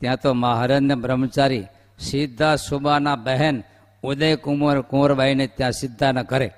ત્યાં 0.00 0.16
તો 0.16 0.34
મહારાજને 0.34 0.94
બ્રહ્મચારી 0.94 1.66
સીધા 1.98 2.56
સુબાના 2.56 3.16
બહેન 3.16 3.62
ઉદય 4.02 4.36
કુંવર 4.36 4.80
કુંવરબાઈને 4.80 5.46
ત્યાં 5.46 5.72
સીધાના 5.72 6.22
ઘરે. 6.22 6.52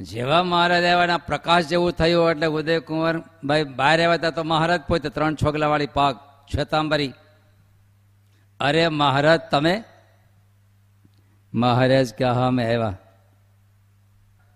જેવા 0.00 0.42
મહારાજ 0.42 0.84
આવ્યા 0.84 1.16
પ્રકાશ 1.16 1.66
જેવું 1.66 1.92
થયું 1.92 2.30
એટલે 2.30 2.46
ઉદયકુંવર 2.46 3.22
ભાઈ 3.44 3.64
બહાર 3.64 3.92
આવ્યા 3.92 4.14
હતા 4.14 4.30
તો 4.30 4.42
મહારાજ 4.42 4.80
પોતે 4.80 5.08
ત્રણ 5.08 5.34
છોગલાવાળી 5.34 5.86
પાક 5.86 6.31
શ્વેતાંબરી. 6.52 7.14
અરે 8.60 8.88
મહારાજ, 8.88 9.40
તમે? 9.50 9.84
મહારાજ 11.54 12.14
કે 12.14 12.24
હા 12.24 12.46
અમે 12.46 12.64
આવ્યા? 12.64 12.98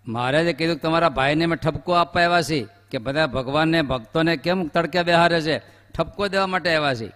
મહારાજે 0.09 0.53
કીધું 0.53 0.77
તમારા 0.77 1.09
ભાઈને 1.09 1.47
મેં 1.47 1.59
ઠપકો 1.59 1.93
આપવા 1.93 2.23
આવ્યા 2.23 2.43
છે 2.43 2.67
કે 2.91 2.99
બધા 2.99 3.27
ભગવાનને 3.27 3.83
ભક્તોને 3.83 4.37
કેમ 4.37 4.67
તડકે 4.67 5.03
બેહારે 5.03 5.41
છે? 5.41 5.59
ઠપકો 5.99 6.29
દેવા 6.29 6.47
માટે 6.47 6.77
આવ્યા 6.77 6.95
છે 6.95 7.13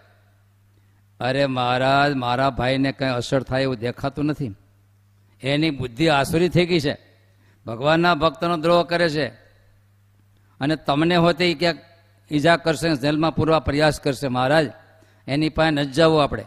અરે 1.21 1.47
મહારાજ, 1.47 2.13
મારા 2.13 2.51
ભાઈને 2.51 2.93
કંઈ 2.93 3.09
અસર 3.09 3.43
થાય 3.43 3.63
એવું 3.63 3.77
દેખાતું 3.77 4.25
નથી. 4.25 4.55
એની 5.43 5.71
બુદ્ધિ 5.71 6.09
આસુરી 6.09 6.49
થઈ 6.49 6.67
ગઈ 6.67 6.81
છે. 6.81 6.99
ભગવાનના 7.67 8.15
ભક્તનો 8.15 8.57
દ્રોહ 8.57 8.83
કરે 8.83 9.09
છે. 9.09 9.29
અને 10.61 10.77
તમને 10.77 11.17
હોતે 11.17 11.55
ક્યાંક 11.55 11.79
ઈજા 12.31 12.57
કરશે, 12.57 12.97
જેલમાં 12.97 13.35
પૂરવા 13.35 13.59
પ્રયાસ 13.59 14.01
કરશે. 14.01 14.29
મહારાજ, 14.29 14.67
એની 15.29 15.49
પાસે 15.49 15.71
ન 15.71 15.83
જવું 15.83 16.23
આપણે. 16.23 16.45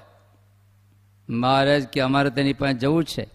મહારાજ 1.29 1.87
કે 1.87 2.01
અમારે 2.01 2.29
તેની 2.29 2.53
પાસે 2.53 2.73
જવું 2.73 3.03
છે. 3.03 3.27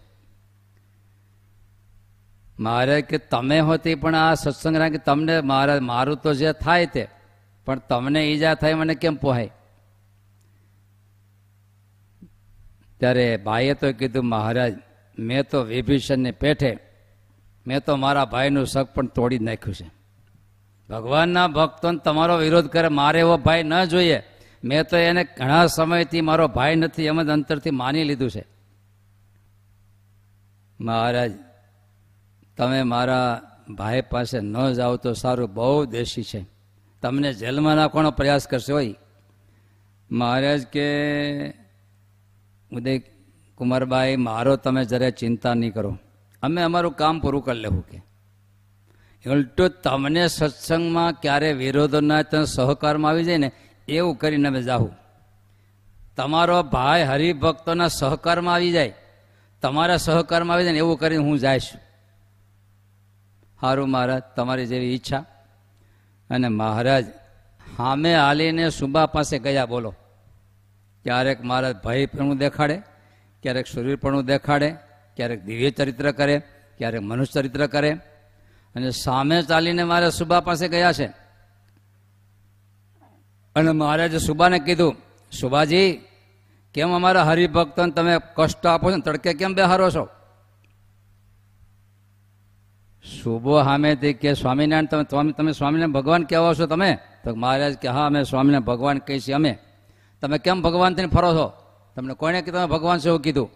મહારાજ 2.59 3.01
કે 3.01 3.17
તમે 3.17 3.59
હોતી 3.59 3.95
પણ 3.95 4.15
આ 4.15 4.33
સત્સંગ 4.33 4.77
રાખી 4.77 4.97
તમને, 4.97 5.41
મહારાજ, 5.41 5.79
મારું 5.79 6.17
તો 6.17 6.33
જે 6.33 6.53
થાય 6.53 6.85
તે, 6.85 7.07
પણ 7.65 7.79
તમને 7.79 8.31
ઈજા 8.31 8.53
થાય 8.53 8.73
મને 8.73 8.95
કેમ 8.95 9.15
પોહાય? 9.15 9.51
ત્યારે 12.97 13.37
ભાઈએ 13.37 13.73
તો 13.73 13.91
કીધું, 13.91 14.25
મહારાજ, 14.25 14.73
મેં 15.19 15.49
તો 15.49 15.61
વિભીષણને 15.61 16.31
પેઠે, 16.31 16.77
મેં 17.67 17.83
તો 17.83 17.95
મારા 17.95 18.25
ભાઈનું 18.25 18.65
શક 18.65 18.93
પણ 18.93 19.07
તોડી 19.07 19.39
નાખ્યું 19.39 19.75
છે. 19.75 19.98
ભગવાનના 20.89 21.47
ભક્તોને 21.47 21.97
તમારો 21.97 22.37
વિરોધ 22.37 22.65
કરે, 22.65 22.87
મારે 22.87 23.19
એવો 23.19 23.37
ભાઈ 23.37 23.63
ન 23.63 23.85
જોઈએ. 23.85 24.23
મેં 24.63 24.87
તો 24.87 24.97
એને 24.97 25.23
ઘણા 25.23 25.65
સમયથી 25.65 26.21
મારો 26.21 26.47
ભાઈ 26.47 26.75
નથી, 26.75 27.05
એમ 27.05 27.23
જ 27.23 27.27
અંતરથી 27.27 27.71
માની 27.71 28.03
લીધું 28.03 28.31
છે. 28.31 28.45
મહારાજ, 30.79 31.31
તમે 32.57 32.83
મારા 32.83 33.41
ભાઈ 33.69 34.01
પાસે 34.01 34.39
ન 34.39 34.73
જાઓ 34.73 34.95
તો 34.95 35.13
સારું, 35.13 35.53
બહુ 35.53 35.85
દેશી 35.85 36.23
છે. 36.23 36.45
તમને 37.01 37.33
જેલમાં 37.33 37.75
નાખવાનો 37.75 38.11
પ્રયાસ 38.11 38.47
કરશે 38.47 38.73
હોય 38.73 38.95
મહારાજ 40.11 40.67
કે, 40.67 40.87
ઉદય 42.71 42.99
કુમારભાઈ 43.55 44.15
મારો 44.15 44.55
તમે 44.55 44.85
જરા 44.85 45.09
ચિંતા 45.09 45.53
નહીં 45.53 45.73
કરો. 45.73 45.97
અમે 46.43 46.61
અમારું 46.61 46.91
કામ 46.91 47.19
પૂરું 47.19 47.45
કરી 47.45 47.59
લેવું 47.59 47.87
કે. 47.87 48.08
ઉલટું 49.25 49.69
તમને 49.83 50.27
સત્સંગમાં 50.27 51.13
ક્યારે 51.13 51.53
વિરોધો 51.53 51.99
ના 52.01 52.21
ત્યાં 52.21 52.45
સહકારમાં 52.45 53.11
આવી 53.11 53.23
જાય 53.23 53.37
ને, 53.37 53.51
એવું 53.87 54.15
કરીને 54.15 54.47
અમે 54.47 54.61
જાઉં 54.61 54.91
તમારો 56.15 56.63
ભાઈ 56.63 57.03
હરિભક્તોના 57.03 57.87
સહકારમાં 57.87 58.53
આવી 58.53 58.71
જાય, 58.71 58.93
તમારા 59.61 59.97
સહકારમાં 59.97 60.53
આવી 60.53 60.63
જાય 60.63 60.73
ને, 60.73 60.79
એવું 60.79 60.97
કરીને 60.97 61.23
હું 61.23 61.39
જઈશ. 61.39 61.69
સારું 63.61 63.89
મહારાજ, 63.89 64.23
તમારી 64.35 64.65
જેવી 64.65 64.85
ઈચ્છા. 64.85 65.19
અને 66.29 66.47
મહારાજ 66.47 67.05
સામે 67.77 68.15
હાલીને 68.15 68.69
સુબા 68.69 69.05
પાસે 69.05 69.39
ગયા, 69.39 69.65
બોલો. 69.65 69.95
ક્યારેક 71.03 71.43
મહારાજ 71.43 71.75
ભયપણું 71.83 72.37
દેખાડે, 72.37 72.81
ક્યારેક 73.43 73.65
શરીરપણું 73.65 74.25
દેખાડે, 74.25 74.69
ક્યારેક 75.15 75.43
દિવ્ય 75.43 75.71
ચરિત્ર 75.71 76.11
કરે, 76.11 76.39
ક્યારેક 76.77 77.01
મનુષ્ય 77.01 77.31
ચરિત્ર 77.33 77.67
કરે 77.67 77.97
અને 78.79 78.91
સામે 78.91 79.41
ચાલીને 79.41 79.83
મારે 79.83 80.11
સુબા 80.11 80.39
પાસે 80.39 80.67
ગયા 80.67 80.93
છે. 80.93 81.05
અને 83.55 83.71
મહારાજે 83.71 84.17
સુબાને 84.17 84.59
કીધું, 84.59 84.95
સુબાજી, 85.39 86.01
કેમ 86.73 86.95
અમારા 86.95 87.23
હરિભક્તને 87.23 87.91
તમે 87.91 88.17
કષ્ટ 88.35 88.65
આપો 88.65 88.91
છો 88.91 88.97
તડકે 88.97 89.33
કેમ 89.33 89.53
બેહારો 89.53 89.89
છો? 89.89 90.07
શુભો 93.03 93.63
સામેથી 93.63 94.13
કે, 94.13 94.33
સ્વામિનારાયણ, 94.33 94.85
તમે 94.85 95.03
સ્વામી, 95.03 95.31
તમે 95.31 95.51
સ્વામિનારાયણ 95.51 95.91
ભગવાન 95.91 96.23
કહેવા 96.23 96.53
છો 96.53 96.65
તમે? 96.65 96.97
તો 97.23 97.35
મહારાજ 97.35 97.77
કે, 97.77 97.87
હા, 97.87 98.05
અમે 98.05 98.23
સ્વામીને 98.23 98.59
ભગવાન 98.59 98.97
કહીએ 98.97 99.19
છીએ 99.19 99.35
અમે. 99.35 99.59
તમે 100.21 100.37
કેમ 100.37 100.61
ભગવાનથી 100.61 101.05
ફરો 101.05 101.33
છો? 101.33 101.51
તમને 101.95 102.13
કોણે 102.13 102.41
કે 102.41 102.51
તમે 102.51 102.65
ભગવાન 102.65 102.99
છે 102.99 103.07
એવું 103.07 103.21
કીધું. 103.21 103.49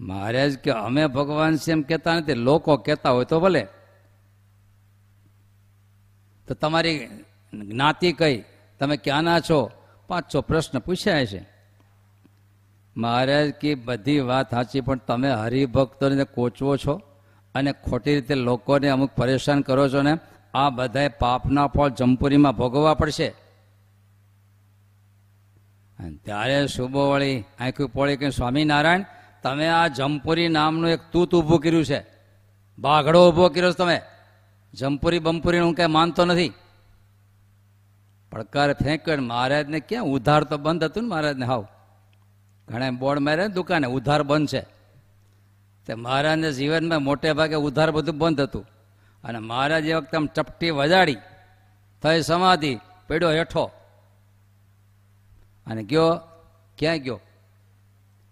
મહારાજ 0.00 0.58
કે, 0.58 0.70
અમે 0.70 1.06
ભગવાન 1.06 1.56
છે 1.56 1.70
એમ 1.70 1.82
કહેતા 1.82 2.14
નથી, 2.14 2.34
લોકો 2.34 2.76
કહેતા 2.76 3.10
હોય 3.10 3.24
તો 3.24 3.40
ભલે. 3.40 3.66
તો 6.50 6.54
તમારી 6.54 7.06
જ્ઞાતિ 7.54 8.12
કઈ? 8.12 8.44
તમે 8.78 8.96
ક્યાંના 8.96 9.40
છો? 9.40 9.70
પાંચ 10.08 10.34
છ 10.34 10.36
પ્રશ્ન 10.36 10.78
પૂછ્યા 10.78 11.24
છે. 11.24 11.48
મહારાજ 12.96 13.50
કે 13.50 13.74
બધી 13.74 14.20
વાત 14.20 14.50
સાચી, 14.50 14.80
પણ 14.80 14.98
તમે 14.98 15.30
હરિભક્તોને 15.30 16.24
કોચવો 16.24 16.76
છો 16.76 17.00
અને 17.54 17.72
ખોટી 17.72 18.14
રીતે 18.14 18.34
લોકોને 18.34 18.88
અમુક 18.88 19.10
પરેશાન 19.16 19.60
કરો 19.60 19.88
છો 19.88 20.02
ને, 20.02 20.18
આ 20.54 20.70
બધાએ 20.70 21.08
પાપના 21.08 21.66
ફળ 21.66 21.88
જમપુરીમાં 21.88 22.56
ભોગવવા 22.56 22.94
પડશે. 22.94 23.34
ત્યારે 26.24 26.66
શુભો 26.66 27.10
વળી 27.10 27.44
આંખું 27.60 27.88
પોળી 27.88 28.16
કે 28.16 28.30
સ્વામિનારાયણ, 28.30 29.04
તમે 29.42 29.68
આ 29.68 29.86
જમપુરી 29.86 30.48
નામનું 30.48 30.90
એક 30.90 31.00
તૂત 31.12 31.34
ઊભું 31.34 31.60
કર્યું 31.60 31.84
છે. 31.84 32.06
બાઘડો 32.78 33.28
ઊભો 33.28 33.48
કર્યો 33.48 33.72
છે 33.72 33.76
તમે. 33.76 34.00
જમપુરી 34.74 35.18
બમપુરી 35.18 35.58
હું 35.58 35.74
કાંઈ 35.74 35.88
માનતો 35.88 36.24
નથી. 36.24 36.52
પડકાર 38.30 38.72
ફેંક્યો 38.72 39.20
મહારાજને 39.20 39.80
ક્યાં? 39.80 40.04
ઉધાર 40.04 40.44
તો 40.44 40.56
બંધ 40.56 40.84
હતું 40.84 41.02
ને 41.02 41.08
મહારાજને? 41.08 41.46
હાવ. 41.46 41.66
ઘણા 42.68 42.90
બોર્ડ 42.90 43.20
મારે 43.20 43.48
દુકાને, 43.48 43.86
ઉધાર 43.86 44.22
બંધ 44.22 44.48
છે. 44.48 44.66
તે 45.86 45.94
મહારાજને 45.94 46.52
જીવનમાં 46.52 47.02
મોટે 47.02 47.32
ભાગે 47.32 47.54
ઉધાર 47.54 47.90
બધું 47.90 48.18
બંધ 48.18 48.40
હતું. 48.40 48.66
અને 49.24 49.38
મહારાજ 49.38 49.86
એ 49.86 49.94
વખતે 49.94 50.16
આમ 50.16 50.26
ચપટી 50.26 50.70
વજાડી, 50.70 51.16
થઈ 52.02 52.22
સમાધિ, 52.22 52.78
પડ્યો 53.08 53.30
હેઠો. 53.30 53.70
અને 55.66 55.82
ગયો, 55.82 56.20
ક્યાં 56.78 56.98
ગયો? 56.98 57.20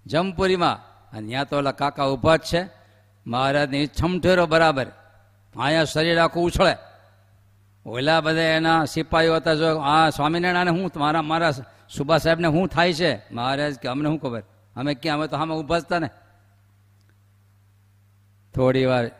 જમપુરીમાં 0.06 0.88
અને 1.16 1.28
ત્યાં 1.28 1.48
તો 1.48 1.56
ઓલા 1.56 1.72
કાકા 1.72 2.04
ઊભા 2.04 2.36
જ 2.36 2.40
છે. 2.40 2.68
મહારાજની 3.26 3.86
છમઠેરો 3.86 4.46
બરાબર. 4.46 4.86
અહીંયા 5.56 5.84
શરીર 5.84 6.18
આખું 6.18 6.44
ઉછળે. 6.44 6.76
ઓલા 7.86 8.20
બધા 8.20 8.40
એના 8.40 8.84
સિપાહીઓ 8.84 9.36
હતા 9.36 9.54
જો 9.54 9.78
આ 9.78 10.10
સ્વામિનારાયણ 10.10 10.70
હું 10.70 10.90
મારા 10.96 11.22
મારા 11.22 11.50
સુભાષ 11.96 12.22
સાહેબને 12.22 12.48
શું 12.48 12.68
થાય 12.68 12.92
છે? 12.92 13.34
મહારાજ 13.34 13.74
કે 13.74 13.88
અમને 13.88 14.08
શું 14.08 14.18
ખબર? 14.18 14.42
અમે 14.76 14.94
ક્યાં? 14.94 15.16
અમે 15.16 15.28
તો 15.28 15.36
આમાં 15.36 15.58
ઊભા 15.58 15.76
હતા 15.76 15.98
ને. 15.98 16.10
થોડી 18.54 18.84
વાર 18.84 19.10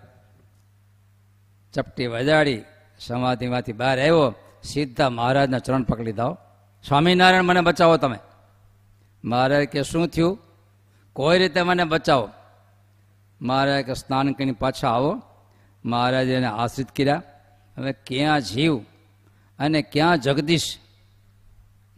ચપટી 1.73 2.07
વજાડી 2.07 2.65
સમાધિમાંથી 2.99 3.73
બહાર 3.73 4.01
આવ્યો. 4.01 4.35
સીધા 4.63 5.11
મહારાજના 5.11 5.59
ચરણ 5.59 5.83
પકડી 5.83 6.13
દાઓ 6.13 6.39
સ્વામિનારાયણ, 6.89 7.43
મને 7.43 7.61
બચાવો 7.61 7.97
તમે. 7.97 8.19
મહારાજ 9.25 9.65
કે, 9.65 9.83
શું 9.83 10.09
થયું? 10.09 10.39
કોઈ 11.13 11.39
રીતે 11.39 11.63
મને 11.63 11.85
બચાવો? 11.85 12.29
મહારાજ 13.41 13.85
કે, 13.85 13.95
સ્નાન 13.95 14.33
કરીને 14.33 14.53
પાછા 14.53 14.91
આવો. 14.91 15.23
મહારાજે 15.85 16.35
એને 16.35 16.47
આશ્રિત 16.47 16.89
કર્યા. 16.91 17.23
હવે 17.79 17.93
ક્યાં 17.93 18.41
જીવ 18.41 18.79
અને 19.59 19.83
ક્યાં 19.83 20.21
જગદીશ? 20.21 20.79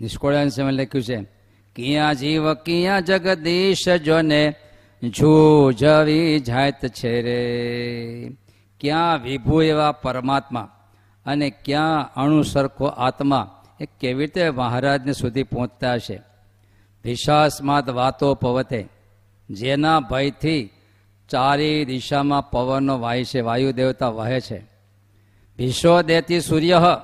નિષ્કોળાંશમાં 0.01 0.73
લખ્યું 0.73 1.05
છે, 1.05 1.23
ક્યાં 1.77 2.15
જીવ, 2.15 2.55
ક્યાં 2.55 3.05
જગદીશ 3.05 3.89
જોને 3.89 4.55
જવી 5.77 6.41
જાત 6.41 6.87
છે 6.87 7.23
રે. 7.23 8.37
ક્યાં 8.81 9.23
વિભુ 9.23 9.63
એવા 9.63 9.93
પરમાત્મા 9.93 10.77
અને 11.27 11.51
ક્યાં 11.51 12.15
અણુસરખો 12.15 12.85
આત્મા 12.85 13.65
એ 13.81 13.87
કેવી 14.01 14.21
રીતે 14.21 14.51
મહારાજને 14.51 15.13
સુધી 15.13 15.43
પહોંચતા 15.43 15.95
હશે? 15.95 16.21
વિશ્વાસમાં 17.05 17.85
વાતો 17.95 18.35
પવતે. 18.35 18.89
જેના 19.51 20.01
ભયથી 20.01 20.71
ચારે 21.31 21.85
દિશામાં 21.85 22.51
પવનો 22.51 22.99
વાય 22.99 23.25
છે 23.25 23.41
વાયુ 23.41 23.73
દેવતા 23.73 24.09
વહે 24.09 24.41
છે. 24.41 24.59
ભીષો 25.57 26.03
દેતી 26.03 26.41
સૂર્ય 26.41 27.01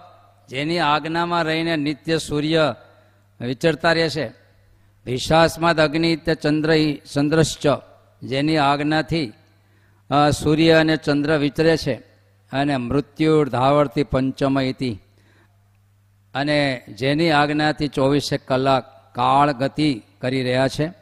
જેની 0.48 0.78
આજ્ઞામાં 0.78 1.44
રહીને 1.44 1.76
નિત્ય 1.76 2.18
સૂર્ય 2.18 2.74
વિચરતા 3.40 3.92
રહે 3.92 4.08
છે. 4.08 4.28
ભીષાસ્માદ 5.04 5.80
અગ્નિ 5.80 6.16
તે 6.16 6.34
ચંદ્ર 6.34 6.70
ચંદ્રશ્ચ 7.14 7.66
જેની 8.22 8.56
આજ્ઞાથી 8.56 9.32
સૂર્ય 10.42 10.72
અને 10.72 10.96
ચંદ્ર 10.96 11.38
વિચરે 11.38 11.76
છે 11.76 11.94
અને 12.52 12.76
મૃત્યુ 12.76 13.44
ધાવડતી 13.44 14.04
પંચમ 14.04 14.60
અને 16.34 16.82
જેની 16.88 17.30
આજ્ઞાથી 17.30 17.88
ચોવીસે 17.88 18.36
કલાક 18.38 19.14
કાળ 19.14 19.52
ગતિ 19.52 20.02
કરી 20.20 20.42
રહ્યા 20.42 20.68
છે. 20.68 20.92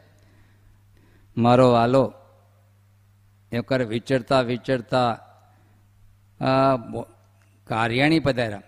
મારો 1.37 1.71
વાલો 1.71 2.13
એકવાર 3.51 3.81
વિચરતા 3.83 4.41
વિચરતા 4.41 5.09
કાર્યાણી 7.67 8.19
પધાર્યા. 8.19 8.61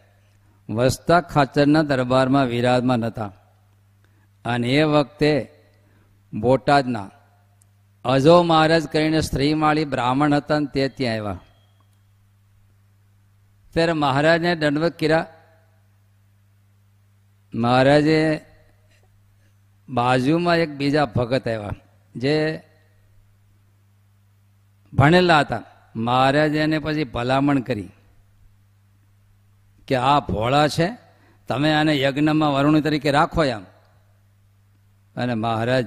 વસતા 0.70 1.22
ખાચરના 1.22 1.82
દરબારમાં 1.82 2.46
વિરાજમાં 2.46 3.00
નહોતા 3.00 3.32
અને 4.46 4.68
એ 4.68 4.84
વખતે 4.84 5.32
બોટાદના 6.34 7.10
અજો 8.06 8.36
મહારાજ 8.44 8.84
કરીને 8.88 9.22
સ્ત્રીમાળી 9.22 9.86
બ્રાહ્મણ 9.86 10.34
હતા 10.34 10.60
ને 10.60 10.68
તે 10.74 10.84
ત્યાં 10.90 11.16
આવ્યા. 11.16 11.40
ત્યારે 13.74 13.94
મહારાજને 13.94 14.52
દંડવત 14.56 14.96
કર્યા. 15.00 15.26
મહારાજે 17.54 18.20
બાજુમાં 19.90 20.58
એક 20.58 20.72
બીજા 20.72 21.06
ભગત 21.06 21.46
આવ્યા, 21.48 21.76
જે 22.16 22.36
ભણેલા 24.94 25.40
હતા. 25.40 25.64
મહારાજે 25.96 26.60
એને 26.60 26.80
પછી 26.80 27.04
ભલામણ 27.04 27.60
કરી 27.60 27.90
કે 29.88 29.96
આ 29.96 30.20
ભોળા 30.20 30.68
છે, 30.68 30.98
તમે 31.48 31.74
આને 31.74 32.02
યજ્ઞમાં 32.02 32.54
વરુણ 32.54 32.80
તરીકે 32.80 33.12
રાખો 33.12 33.44
એમ. 33.44 33.64
અને 35.16 35.34
મહારાજ 35.34 35.86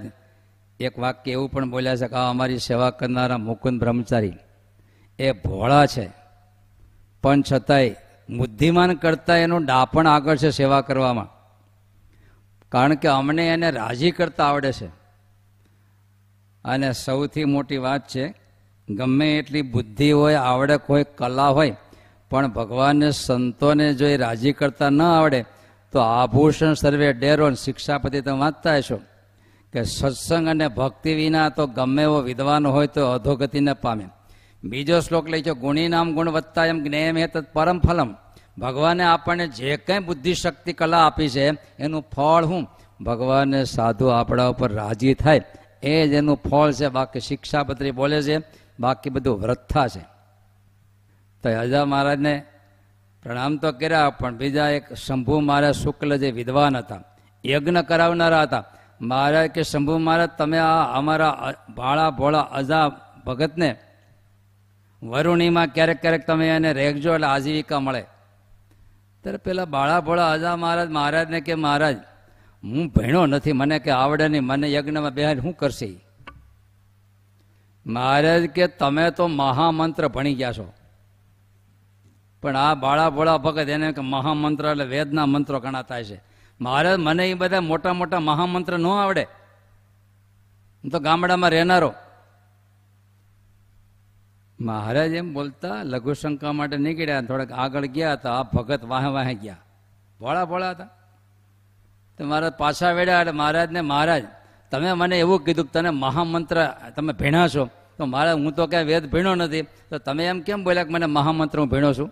એક 0.80 0.98
વાક્ય 0.98 1.32
એવું 1.32 1.50
પણ 1.50 1.70
બોલ્યા 1.70 1.96
છે 1.96 2.08
કે 2.08 2.14
આ 2.14 2.30
અમારી 2.30 2.58
સેવા 2.58 2.90
કરનારા 2.90 3.38
મુકુંદ 3.38 3.80
બ્રહ્મચારી, 3.80 4.32
એ 5.18 5.32
ભોળા 5.32 5.86
છે, 5.86 6.10
પણ 7.22 7.42
છતાંય 7.52 7.90
બુદ્ધિમાન 8.36 8.94
કરતાં 8.94 9.36
એનું 9.36 9.64
ડાપણ 9.64 10.06
આગળ 10.06 10.36
છે 10.36 10.50
સેવા 10.50 10.80
કરવામાં. 10.80 11.28
કારણ 12.68 12.94
કે 12.94 13.08
અમને 13.08 13.48
એને 13.48 13.70
રાજી 13.70 14.10
કરતા 14.10 14.46
આવડે 14.46 14.72
છે. 14.72 14.86
અને 16.64 16.92
સૌથી 16.92 17.44
મોટી 17.44 17.76
વાત 17.76 18.08
છે 18.08 18.34
ગમે 18.94 19.38
એટલી 19.38 19.62
બુદ્ધિ 19.62 20.12
હોય 20.12 20.34
આવડક 20.34 20.80
હોય 20.88 21.04
કલા 21.04 21.48
હોય, 21.48 21.76
પણ 22.30 22.48
ભગવાનને 22.48 23.10
સંતોને 23.10 23.94
જો 23.94 24.06
એ 24.06 24.16
રાજી 24.16 24.52
કરતા 24.52 24.90
ન 24.90 25.02
આવડે, 25.02 25.44
તો 25.92 25.98
આભૂષણ 25.98 26.74
સર્વે 26.74 27.12
ડેરો 27.12 27.54
શિક્ષાપતિ 27.54 28.20
તમે 28.20 28.38
વાંચતા 28.38 28.76
હશો. 28.76 28.96
કે 29.72 29.82
સત્સંગ 29.82 30.48
અને 30.48 30.68
ભક્તિ 30.68 31.14
વિના 31.14 31.48
તો 31.48 31.66
ગમે 31.66 32.02
એવો 32.02 32.20
વિદ્વાન 32.20 32.66
હોય 32.66 32.86
તો 32.86 33.06
અધોગતિને 33.06 33.72
પામે. 33.72 34.04
બીજો 34.64 35.00
શ્લોક 35.00 35.28
લઈ 35.28 35.42
છો 35.42 35.54
ગુણી 35.54 35.88
નામ 35.88 36.14
ગુણ 36.14 36.28
વધતા 36.28 36.66
એમ 36.66 36.84
જ્ઞેમ 36.84 37.16
હે 37.16 37.26
તત્ 37.26 37.52
પરમ 37.52 37.78
ફલમ. 37.78 38.14
ભગવાને 38.58 39.04
આપણને 39.04 39.46
જે 39.48 39.76
કંઈ 39.76 39.98
બુદ્ધિ 39.98 40.34
શક્તિ 40.34 40.72
કલા 40.72 41.06
આપી 41.06 41.28
છે, 41.28 41.46
એનું 41.78 42.04
ફળ 42.16 42.44
હું? 42.44 42.66
ભગવાનને 43.04 43.64
સાધુ 43.64 44.06
આપણા 44.06 44.46
ઉપર 44.46 44.72
રાજી 44.72 45.14
થાય, 45.14 45.40
એ 45.82 46.08
જ 46.08 46.12
એનું 46.12 46.36
ફળ 46.50 46.72
છે. 46.72 46.88
બાકી 46.88 47.20
શિક્ષાપત્રી 47.20 47.90
બોલે 47.90 48.22
છે 48.22 48.59
બાકી 48.80 49.10
બધું 49.10 49.40
વ્રથા 49.40 49.88
છે 49.88 50.02
તો 51.44 51.48
અજા 51.60 51.84
મહારાજને 51.84 52.34
પ્રણામ 53.22 53.56
તો 53.56 53.68
કર્યા, 53.72 54.10
પણ 54.10 54.36
બીજા 54.36 54.68
એક 54.68 54.86
શંભુ 54.94 55.40
મહારાજ 55.40 55.74
શુક્લ 55.74 56.10
જે 56.16 56.30
વિદ્વાન 56.30 56.76
હતા, 56.76 57.02
યજ્ઞ 57.44 57.80
કરાવનારા 57.80 58.42
હતા. 58.42 58.64
મહારાજ 59.00 59.48
કે, 59.50 59.62
શંભુ 59.62 59.98
મહારાજ, 59.98 60.30
તમે 60.38 60.58
આ 60.58 60.82
અમારા 60.98 61.52
ભાળા 61.76 62.10
ભોળા 62.10 62.46
અજા 62.52 62.86
ભગતને 63.26 63.70
વરુણીમાં 65.02 65.66
ક્યારેક 65.66 66.00
ક્યારેક 66.00 66.26
તમે 66.26 66.48
એને 66.48 66.72
રેખજો 66.72 67.14
એટલે 67.14 67.26
આજીવિકા 67.26 67.80
મળે. 67.80 68.02
ત્યારે 69.22 69.38
પેલા 69.38 69.64
બાળા 69.64 70.00
ભોળા 70.00 70.30
અજા 70.32 70.56
મહારાજ 70.56 70.88
મહારાજને 70.88 71.40
કે, 71.40 71.54
મહારાજ, 71.54 71.96
હું 72.62 72.88
ભણ્યો 72.88 73.26
નથી. 73.26 73.52
મને 73.52 73.78
કે 73.78 73.90
આવડે 73.90 74.28
નહીં. 74.28 74.44
મને 74.44 74.72
યજ્ઞમાં 74.72 75.14
બેહાડ 75.14 75.40
શું 75.40 75.54
કરશે? 75.56 75.88
મહારાજ 77.90 78.46
કે 78.46 78.66
તમે 78.66 79.10
તો 79.10 79.26
મહામંત્ર 79.26 80.08
ભણી 80.08 80.34
ગયા 80.34 80.52
છો. 80.52 80.72
પણ 82.42 82.56
આ 82.56 82.74
બાળા 82.74 83.10
ભોળા 83.10 83.38
ભગત 83.38 83.68
એને 83.68 83.92
કે 83.92 84.00
મહામંત્ર 84.00 84.68
એટલે 84.68 84.84
વેદના 84.84 85.26
મંત્રો 85.26 85.60
ઘણા 85.60 85.82
થાય 85.82 86.04
છે. 86.04 86.22
મહારાજ, 86.60 86.98
મને 86.98 87.30
એ 87.30 87.34
બધા 87.34 87.60
મોટા 87.60 87.92
મોટા 87.92 88.20
મહામંત્ર 88.20 88.78
ન 88.78 88.86
આવડે. 88.86 89.22
હું 90.82 90.90
તો 90.90 90.98
ગામડામાં 90.98 91.50
રહેનારો. 91.50 91.94
મહારાજ 94.60 95.12
એમ 95.12 95.34
બોલતા 95.34 95.82
લઘુશંકા 95.82 96.52
માટે 96.52 96.76
નીકળ્યા, 96.76 97.22
થોડાક 97.22 97.52
આગળ 97.52 97.86
ગયા 97.86 98.12
હતા 98.12 98.40
આ 98.40 98.42
ભગત 98.42 98.84
વાહે 98.84 99.06
વાહે 99.06 99.34
ગયા. 99.34 99.56
ભોળા 100.20 100.44
ભોળા 100.44 100.70
હતા. 100.70 100.84
તો 102.18 102.24
મહારાજ 102.24 102.52
પાછા 102.52 102.90
વેડ્યા 102.90 103.20
એટલે 103.20 103.32
મહારાજને, 103.32 103.80
મહારાજ, 103.80 104.24
તમે 104.70 104.92
મને 104.92 105.18
એવું 105.18 105.44
કીધું 105.44 105.64
કે 105.64 105.70
તને 105.72 105.90
મહામંત્ર 105.90 106.74
તમે 106.96 107.12
ભીણા 107.12 107.48
છો. 107.48 107.68
તો 108.00 108.06
મારે 108.06 108.32
હું 108.32 108.52
તો 108.52 108.66
ક્યાંય 108.66 108.86
વેદ 108.86 109.10
ભીણો 109.10 109.34
નથી. 109.34 109.62
તો 109.62 109.98
તમે 109.98 110.26
એમ 110.26 110.40
કેમ 110.40 110.64
બોલ્યા 110.64 110.84
કે 110.84 110.90
મને 110.90 111.06
મહામંત્ર 111.06 111.58
હું 111.58 111.68
ભીણો 111.68 111.92
છું? 111.92 112.10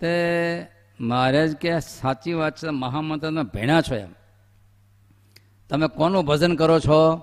તે 0.00 0.66
મહારાજ 1.00 1.56
કે 1.56 1.80
સાચી 1.80 2.32
વાત 2.32 2.56
છે 2.56 2.68
મહામંત્ર 2.68 3.28
તમે 3.28 3.42
ભીણા 3.42 3.80
છો 3.80 3.94
એમ. 3.94 4.14
તમે 5.68 5.88
કોનું 5.88 6.24
ભજન 6.24 6.56
કરો 6.56 6.80
છો? 6.80 7.18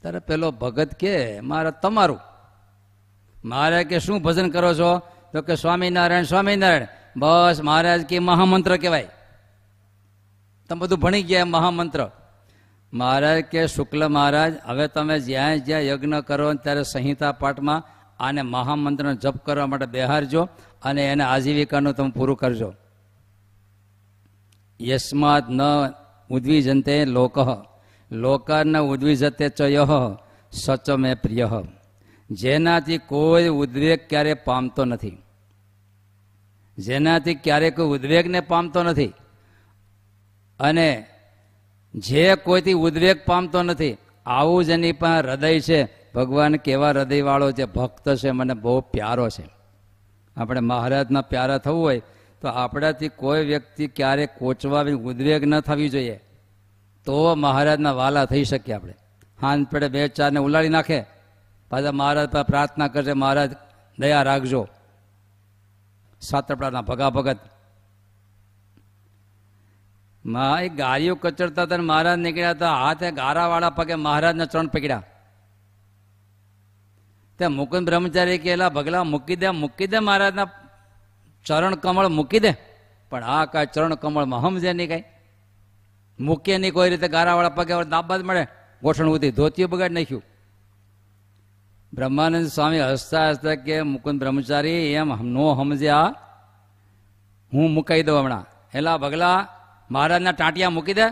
ત્યારે 0.00 0.18
પેલો 0.18 0.50
ભગત 0.50 0.94
કે, 0.94 1.40
મારે 1.40 1.70
તમારું. 1.82 2.20
મહારાજ 3.44 3.86
કે, 3.86 3.98
શું 3.98 4.22
ભજન 4.22 4.50
કરો 4.50 4.74
છો? 4.74 4.98
તો 5.32 5.42
કે, 5.42 5.56
સ્વામિનારાયણ 5.56 6.22
સ્વામિનારાયણ. 6.22 6.86
બસ 7.16 7.60
મહારાજ 7.62 8.04
કે, 8.04 8.18
મહામંત્ર 8.18 8.76
કહેવાય. 8.76 9.08
તમે 10.68 10.78
બધું 10.78 10.98
ભણી 10.98 11.22
ગયા, 11.22 11.44
મહામંત્ર. 11.44 12.10
મહારાજ 12.92 13.42
કે 13.42 13.66
શુક્લ 13.66 14.08
મહારાજ, 14.08 14.54
હવે 14.66 14.88
તમે 14.88 15.20
જ્યાં 15.20 15.64
જ્યાં 15.64 15.80
યજ્ઞ 15.80 16.14
કરો 16.14 16.54
ત્યારે 16.54 16.82
સંહિતા 16.82 17.32
પાઠમાં 17.32 17.82
આને 18.20 18.42
મહામંત્રનો 18.42 19.14
જપ 19.14 19.36
કરવા 19.46 19.66
માટે 19.66 19.86
બેહારજો 19.86 20.48
અને 20.82 21.06
એને 21.06 21.24
આજીવિકાનું 21.24 21.94
તમે 21.94 22.10
પૂરું 22.10 22.36
કરજો. 22.36 22.74
યસ્માત 24.80 25.44
ન 25.50 25.60
ઉદ્વિજંતે 26.30 27.04
લોક 27.04 27.34
લોકાન 28.10 28.78
ઉદ્વિજતે 28.78 29.48
ચ 29.48 29.60
યહ 29.60 29.88
સચ 30.52 30.90
મે 30.90 31.14
પ્રિય. 31.14 31.48
જેનાથી 32.30 32.98
કોઈ 32.98 33.48
ઉદ્વેગ 33.48 34.08
ક્યારે 34.08 34.34
પામતો 34.34 34.84
નથી. 34.84 35.18
જેનાથી 36.78 37.34
ક્યારે 37.34 37.70
કોઈ 37.70 37.86
ઉદ્વેગને 37.86 38.40
પામતો 38.40 38.82
નથી. 38.82 39.12
અને 40.60 41.06
જે 41.94 42.34
કોઈથી 42.34 42.72
ઉદ્વેગ 42.72 43.24
પામતો 43.26 43.62
નથી, 43.62 43.96
આવું 44.26 44.64
જ 44.64 44.68
એની 44.68 44.92
પણ 44.92 45.08
હૃદય 45.08 45.60
છે. 45.60 45.88
ભગવાન 46.14 46.56
કેવા 46.56 46.90
હૃદયવાળો 46.90 47.52
છે, 47.52 47.64
ભક્ત 47.64 48.14
છે, 48.14 48.30
મને 48.30 48.54
બહુ 48.54 48.80
પ્યારો 48.80 49.28
છે. 49.28 49.48
આપણે 50.36 50.60
મહારાજના 50.60 51.20
પ્યારા 51.20 51.58
થવું 51.58 51.82
હોય, 51.82 52.02
તો 52.40 52.48
આપણાથી 52.48 53.08
કોઈ 53.08 53.44
વ્યક્તિ 53.44 53.86
ક્યારે 53.86 54.26
કોચવાવી 54.26 54.92
ઉદ્વેગ 54.92 55.44
ન 55.44 55.60
થવી 55.60 55.88
જોઈએ. 55.88 56.20
તો 57.04 57.34
મહારાજના 57.34 57.92
વાલા 57.92 58.24
થઈ 58.24 58.44
શકીએ 58.44 58.74
આપણે. 58.74 58.94
હાથ 59.42 59.58
પડે 59.72 59.88
બે 59.88 60.08
ચારને 60.08 60.40
ઉલાડી 60.40 60.68
નાખે. 60.68 61.04
પાછા 61.70 61.92
મહારાજ 61.92 62.28
પર 62.28 62.42
પ્રાર્થના 62.42 62.88
કરશે, 62.88 63.12
મહારાજ, 63.12 63.50
દયા 63.98 64.22
રાખજો. 64.22 64.68
સાતપડાના 66.20 66.80
ભગા 66.80 67.10
ભગત 67.10 67.38
મા, 70.24 70.60
એ 70.60 70.68
ગાડીઓ 70.68 71.14
કચડતા 71.14 71.62
હતા 71.62 71.76
મહારાજ 71.76 72.18
નીકળ્યા 72.18 72.50
હતા 72.50 72.74
હાથે 72.74 73.10
ગારાવાળા 73.10 73.70
પગે 73.70 73.94
મહારાજના 73.94 74.44
ચરણ 74.44 74.66
પકડ્યા. 74.66 75.02
ત્યાં 77.38 77.52
મુકુંદ 77.52 77.86
બ્રહ્મચારી 77.86 78.38
કહેલા 78.38 78.68
ભગલા, 78.68 79.04
મૂકી 79.04 79.36
દે 79.36 79.50
મૂકી 79.50 79.86
દે 79.86 79.98
મહારાજના 79.98 80.48
ચરણ 81.44 81.74
કમળ, 81.74 82.08
મૂકી 82.08 82.40
દે. 82.40 82.52
પણ 83.10 83.24
આ 83.24 83.44
કાંઈ 83.44 83.66
ચરણ 83.66 83.94
કમળમાં 83.94 84.40
સમજે 84.40 84.72
નહીં 84.72 84.88
કાંઈ. 84.88 85.04
મૂકીએ 86.20 86.58
નહીં 86.58 86.72
કોઈ 86.72 86.90
રીતે, 86.90 87.08
ગારાવાળા 87.08 87.48
પગે 87.48 87.84
દાબા 87.84 88.16
જ 88.16 88.22
મળે, 88.22 88.46
ગોઠણ 88.82 89.06
ઉધી 89.06 89.30
ધોતીઓ 89.30 89.68
બગાડી 89.68 89.94
નાખ્યું. 89.94 90.22
બ્રહ્માનંદ 91.94 92.46
સ્વામી 92.46 92.80
હસતા 92.80 93.30
હસતા 93.30 93.54
કે, 93.54 93.82
મુકુંદ 93.82 94.20
બ્રહ્મચારી, 94.20 94.70
એમ 94.70 95.08
નો 95.22 95.54
સમજ્યા 95.54 96.14
હું 97.52 97.70
મુકાઈ 97.70 98.02
દઉં 98.02 98.20
હમણાં. 98.20 98.46
હેલા 98.74 98.98
ભગલા 98.98 99.48
મહારાજના 99.90 100.32
ટાંટિયા 100.32 100.70
મૂકી 100.70 100.94
દે. 100.94 101.06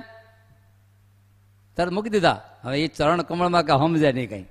તરત 1.77 1.93
મૂકી 1.93 2.11
દીધા. 2.11 2.37
હવે 2.64 2.85
એ 2.85 2.87
ચરણ 2.88 3.23
કમળમાં 3.23 3.64
કે 3.64 3.73
સમજે 3.73 4.12
નહીં 4.12 4.29
કંઈ. 4.31 4.47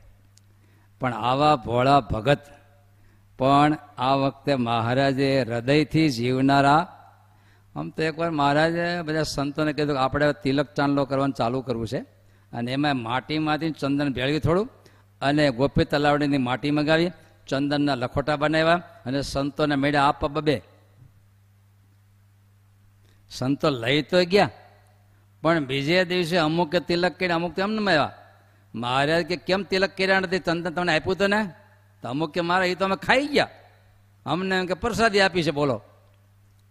પણ 1.02 1.14
આવા 1.14 1.56
ભોળા 1.56 2.00
ભગત, 2.00 2.40
પણ 3.40 3.78
આ 3.98 4.14
વખતે 4.14 4.56
મહારાજે 4.56 5.30
હૃદયથી 5.42 6.10
જીવનારા, 6.10 6.80
આમ 7.76 7.90
તો 7.90 8.04
એકવાર 8.04 8.32
મહારાજે 8.32 9.02
બધા 9.02 9.24
સંતોને 9.24 9.74
કીધું 9.74 9.96
કે 9.96 10.02
આપણે 10.02 10.34
તિલક 10.44 10.68
ચાંદલો 10.74 11.06
કરવાનું 11.06 11.34
ચાલુ 11.34 11.62
કરવું 11.62 11.88
છે. 11.88 12.00
અને 12.54 12.72
એમાં 12.72 12.98
માટીમાંથી 12.98 13.70
ચંદન 13.72 14.14
ભેળવી 14.14 14.40
થોડું 14.40 14.68
અને 15.22 15.44
ગોપી 15.50 15.86
તલાવડીની 15.86 16.38
માટી 16.38 16.72
મગાવી, 16.72 17.12
ચંદનના 17.48 17.96
લખોટા 17.96 18.36
બનાવ્યા 18.36 18.84
અને 19.06 19.22
સંતોને 19.22 19.76
મેળા 19.76 20.04
આપવા 20.04 20.30
બબે. 20.30 20.58
સંતો 23.30 23.70
લઈ 23.70 24.02
તો 24.02 24.26
ગયા. 24.26 24.50
પણ 25.42 25.66
બીજે 25.66 26.06
દિવસે 26.06 26.38
અમુક 26.38 26.76
તિલક 26.76 27.20
કર્યા 27.20 27.36
અમુક 27.36 27.60
એમને 27.60 27.92
આવ્યા. 27.92 28.12
મહારાજ 28.76 29.26
કે, 29.26 29.36
કેમ 29.36 29.64
તિલક 29.64 29.98
કર્યા 29.98 30.20
નથી? 30.20 30.40
ચંદન 30.40 30.70
તમને 30.70 30.96
આપ્યું 30.96 31.16
તો 31.16 31.28
ને 31.28 31.54
તો 32.02 32.10
અમુક 32.10 32.34
કે, 32.34 32.42
મારા, 32.42 32.66
એ 32.66 32.76
તો 32.76 32.86
અમે 32.86 32.96
ખાઈ 32.96 33.28
ગયા. 33.28 33.50
અમને 34.26 34.56
એમ 34.56 34.66
કે, 34.66 34.74
પ્રસાદી 34.74 35.20
આપી 35.20 35.44
છે, 35.44 35.52
બોલો. 35.52 35.82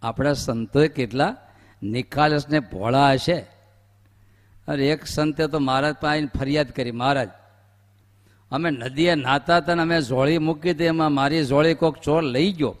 આપણા 0.01 0.33
સંતોએ 0.33 0.87
કેટલા 0.87 1.37
નિખાલસને 1.83 2.59
ભોળા 2.59 3.11
હશે. 3.11 3.45
અરે, 4.67 4.87
એક 4.87 5.05
સંતે 5.05 5.47
તો 5.47 5.59
મહારાજ 5.59 5.95
પાસે 5.95 6.25
ફરિયાદ 6.25 6.71
કરી, 6.71 6.91
મહારાજ, 6.91 7.29
અમે 8.51 8.69
નદીએ 8.69 9.15
નાતા 9.15 9.57
હતા 9.57 9.75
ને 9.75 9.81
અમે 9.81 10.01
ઝોળી 10.01 10.37
મૂકી 10.37 10.71
હતી, 10.71 10.83
એમાં 10.83 11.11
મારી 11.11 11.43
ઝોળી 11.43 11.73
કોક 11.73 11.97
ચોર 11.97 12.23
લઈ 12.23 12.51
ગયો. 12.51 12.75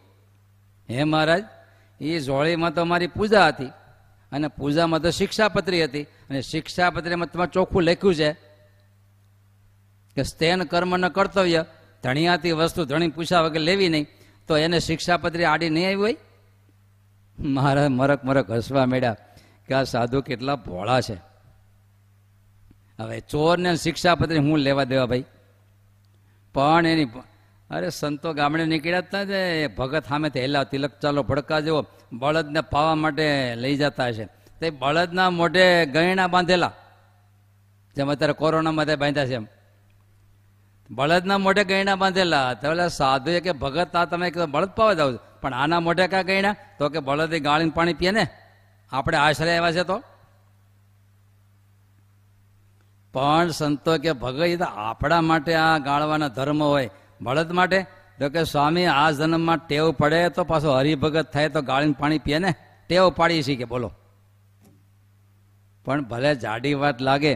હે 0.89 1.03
મહારાજ? 1.03 1.43
એ 2.01 2.19
ઝોળીમાં 2.19 2.73
તો 2.73 2.85
મારી 2.85 3.07
પૂજા 3.07 3.47
હતી. 3.47 3.65
અને 4.31 4.47
પૂજામાં 4.47 5.01
તો 5.01 5.11
શિક્ષાપત્રી 5.11 5.83
હતી. 5.83 6.03
અને 6.03 6.41
શિક્ષાપત્રીમાં 6.41 7.31
તમારે 7.31 7.51
ચોખ્ખું 7.53 7.83
લખ્યું 7.83 8.15
છે 8.15 8.33
કે 10.15 10.23
સ્તેન 10.23 10.63
કર્મ 10.63 10.97
ન 10.97 11.07
કર્તવ્ય 11.07 11.65
ધણિયાથી 12.03 12.51
વસ્તુ 12.51 12.85
ધણી 12.85 13.07
પૂછા 13.07 13.41
વગર 13.41 13.59
લેવી 13.59 13.89
નહીં. 13.89 14.07
તો 14.47 14.57
એને 14.57 14.79
શિક્ષાપત્રી 14.79 15.43
આડી 15.43 15.69
નહીં 15.69 15.85
આવી 15.85 15.95
હોય? 15.95 16.17
મારા 17.39 17.89
મરક 17.89 18.25
મરક 18.25 18.51
હસવા 18.51 18.85
મળ્યા 18.85 19.15
કે 19.67 19.73
આ 19.73 19.83
સાધુ 19.83 20.21
કેટલા 20.21 20.55
ભોળા 20.55 21.01
છે. 21.01 21.13
હવે 22.99 23.19
ચોરને 23.19 23.75
શિક્ષાપત્રી 23.75 24.37
હું 24.37 24.57
લેવા 24.57 24.83
દેવા 24.83 25.05
ભાઈ? 25.05 25.25
પણ 26.53 26.85
એની 26.85 27.05
અરે 27.69 27.89
સંતો 27.89 28.33
ગામડે 28.33 28.65
નીકળ્યા 28.65 28.97
હતા 28.97 29.23
જે 29.23 29.67
ભગત 29.67 30.07
સામે 30.07 30.31
હેલા 30.35 30.63
તિલક 30.63 30.99
ચાલો 30.99 31.23
ભડકા 31.23 31.59
જેવો 31.59 31.85
બળદને 32.13 32.61
પાવા 32.61 32.95
માટે 32.95 33.55
લઈ 33.55 33.77
જતા 33.77 34.11
છે 34.11 34.25
તે 34.59 34.69
બળદના 34.69 35.29
મોઢે 35.29 35.85
ગયણા 35.85 36.27
બાંધેલા. 36.27 36.71
જેમ 37.95 38.11
અત્યારે 38.11 38.33
કોરોનામાં 38.33 38.85
તે 38.85 38.95
બાંધ્યા 38.95 39.25
છે 39.25 39.33
એમ. 39.33 39.47
બળદના 40.91 41.37
મોઢે 41.37 41.63
ગયણા 41.63 41.95
બાંધેલા. 41.95 42.53
તો 42.53 42.71
એટલે 42.71 42.89
સાધુએ 42.89 43.39
કે, 43.39 43.51
ભગત, 43.51 43.95
આ 43.95 44.05
તમે 44.05 44.31
બળદ 44.31 44.69
પાવા 44.69 44.93
જાવ 44.93 45.19
પણ 45.41 45.53
આના 45.53 45.79
મોઢે 45.79 46.07
કા 46.07 46.21
ગયણા? 46.21 46.55
તો 46.77 46.89
કે, 46.89 46.99
બળદ 46.99 47.35
ગાળીને 47.35 47.71
પાણી 47.71 47.93
પીએ 47.93 48.11
ને. 48.11 48.27
આપણે 48.91 49.17
આશરે 49.17 49.57
આવ્યા 49.57 49.71
છે 49.71 49.87
તો. 49.87 50.03
પણ 53.13 53.49
સંતો 53.49 53.97
કે, 53.97 54.13
ભગત 54.13 54.61
આપણા 54.61 55.21
માટે 55.21 55.55
આ 55.55 55.77
ગાળવાના 55.77 56.27
ધર્મ 56.27 56.63
હોય. 56.63 56.89
બળદ 57.21 57.51
માટે? 57.51 57.79
તો 58.19 58.29
કે 58.29 58.43
સ્વામી, 58.43 58.85
આ 58.85 59.11
જન્મમાં 59.11 59.59
ટેવ 59.67 59.91
પડે 59.91 60.29
તો 60.29 60.43
પાછો 60.43 60.69
હરિભગત 60.77 61.27
થાય 61.33 61.49
તો 61.49 61.61
ગાળીને 61.61 61.99
પાણી 61.99 62.19
પીએ 62.19 62.39
ને? 62.39 62.51
ટેવ 62.89 63.09
પાડી 63.09 63.43
છે 63.43 63.55
કે 63.55 63.65
બોલો. 63.65 63.89
પણ 65.85 66.03
ભલે 66.03 66.31
જાડી 66.35 66.73
વાત 66.73 67.01
લાગે, 67.01 67.33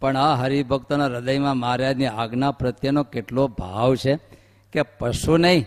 પણ 0.00 0.16
આ 0.16 0.34
હરિભક્તોના 0.34 1.06
હૃદયમાં 1.06 1.56
મહારાજની 1.56 2.06
આજ્ઞા 2.06 2.50
પ્રત્યેનો 2.50 3.02
કેટલો 3.04 3.48
ભાવ 3.48 3.96
છે 3.96 4.14
કે 4.74 4.82
પશુ 4.98 5.36
નહીં, 5.36 5.66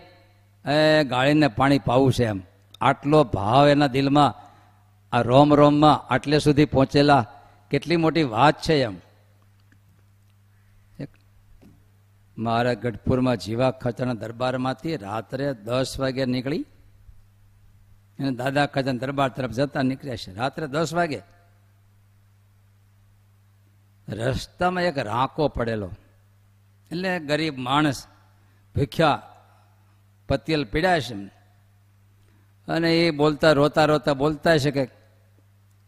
એ 0.66 1.04
ગાળીને 1.04 1.48
પાણી 1.48 1.80
પાવું 1.80 2.12
છે 2.14 2.26
એમ. 2.26 2.40
આટલો 2.82 3.20
ભાવ 3.24 3.64
એના 3.68 3.88
દિલમાં, 3.88 4.32
આ 5.12 5.22
રોમ 5.22 5.50
રોમમાં 5.54 6.02
આટલે 6.14 6.38
સુધી 6.40 6.66
પહોંચેલા 6.66 7.24
કેટલી 7.72 7.96
મોટી 7.96 8.24
વાત 8.24 8.56
છે 8.62 8.76
એમ 8.84 8.96
એક 11.00 11.10
મારા 12.42 12.74
ગઢપુરમાં 12.74 13.38
જીવા 13.38 13.72
ખચરના 13.72 14.14
દરબારમાંથી 14.14 14.98
રાત્રે 14.98 15.54
દસ 15.54 16.00
વાગે 16.00 16.26
નીકળી 16.26 16.66
અને 18.20 18.32
દાદા 18.32 18.66
ખચર 18.66 18.92
દરબાર 18.92 19.30
તરફ 19.30 19.52
જતા 19.52 19.82
નીકળ્યા 19.82 20.16
છે. 20.16 20.36
રાત્રે 20.36 20.68
દસ 20.68 20.94
વાગે. 20.94 21.22
રસ્તામાં 24.10 24.84
એક 24.84 24.98
રાંકો 24.98 25.48
પડેલો. 25.48 25.92
એટલે 26.92 27.20
ગરીબ 27.20 27.58
માણસ 27.58 28.08
ભીખ્યા 28.76 29.22
પતિયલ 30.30 30.64
પીડ્યા 30.66 31.00
છે 31.00 31.14
અને 32.68 32.98
એ 32.98 33.12
બોલતા 33.12 33.52
રોતા 33.52 33.86
રોતા 33.86 34.14
બોલતા 34.14 34.58
છે 34.58 34.72
કે 34.72 34.88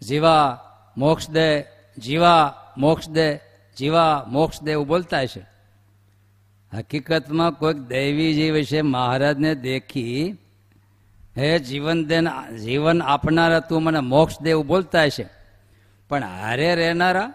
જીવા 0.02 0.62
મોક્ષ 0.98 1.30
દે, 1.30 1.64
જીવા 1.98 2.56
મોક્ષ 2.78 3.10
દે, 3.10 3.38
જીવા 3.78 4.26
મોક્ષ 4.28 4.62
દે 4.62 4.72
એવું 4.72 4.88
બોલતા 4.88 5.26
છે. 5.26 5.53
હકીકતમાં 6.74 7.52
કોઈક 7.52 7.78
દૈવી 7.78 8.34
જીવ 8.34 8.64
છે 8.64 8.82
મહારાજને 8.82 9.56
દેખી, 9.56 10.38
હે 11.38 11.60
જીવન 11.60 12.08
દેન, 12.08 12.28
જીવન 12.58 13.02
આપનારા 13.02 13.60
તું 13.60 13.84
મને 13.84 14.00
મોક્ષ 14.00 14.42
દેવું 14.42 14.68
બોલતા 14.68 15.10
છે 15.10 15.30
પણ 16.10 16.24
હારે 16.24 16.76
રહેનારા 16.76 17.34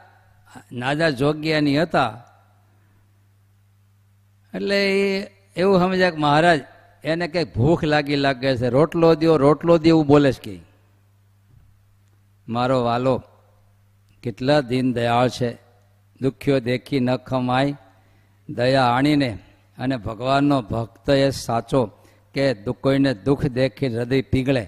નાદા 0.72 1.10
જોગ્યાની 1.10 1.82
હતા. 1.82 2.24
એટલે 4.54 5.00
એ 5.00 5.30
એવું 5.56 5.80
સમજ્યા 5.80 6.10
કે 6.10 6.16
મહારાજ, 6.16 6.60
એને 7.04 7.28
કંઈક 7.28 7.54
ભૂખ 7.54 7.84
લાગી 7.84 8.16
લાગે 8.16 8.56
છે. 8.56 8.68
રોટલો 8.68 9.14
દ્યો, 9.14 9.36
રોટલો 9.36 9.78
દો 9.78 9.88
એવું 9.88 10.06
બોલે 10.06 10.32
છે 10.32 10.40
કે. 10.42 10.60
મારો 12.48 12.84
વાલો, 12.84 13.22
કેટલા 14.22 14.60
દીન 14.60 14.92
દયાળ 14.92 15.28
છે. 15.28 15.58
દુખ્યો 16.20 16.60
દેખી 16.60 17.00
ન 17.00 17.16
ખમાય. 17.16 17.76
દયા 18.48 18.84
આણીને 18.84 19.38
અને 19.78 19.96
ભગવાનનો 19.96 20.62
ભક્ત 20.62 21.10
એ 21.10 21.30
સાચો 21.30 21.86
કે 22.34 22.54
કોઈને 22.54 23.14
દુઃખ 23.14 23.46
દેખી 23.46 23.88
હૃદય 23.96 24.20
પીગળે. 24.22 24.64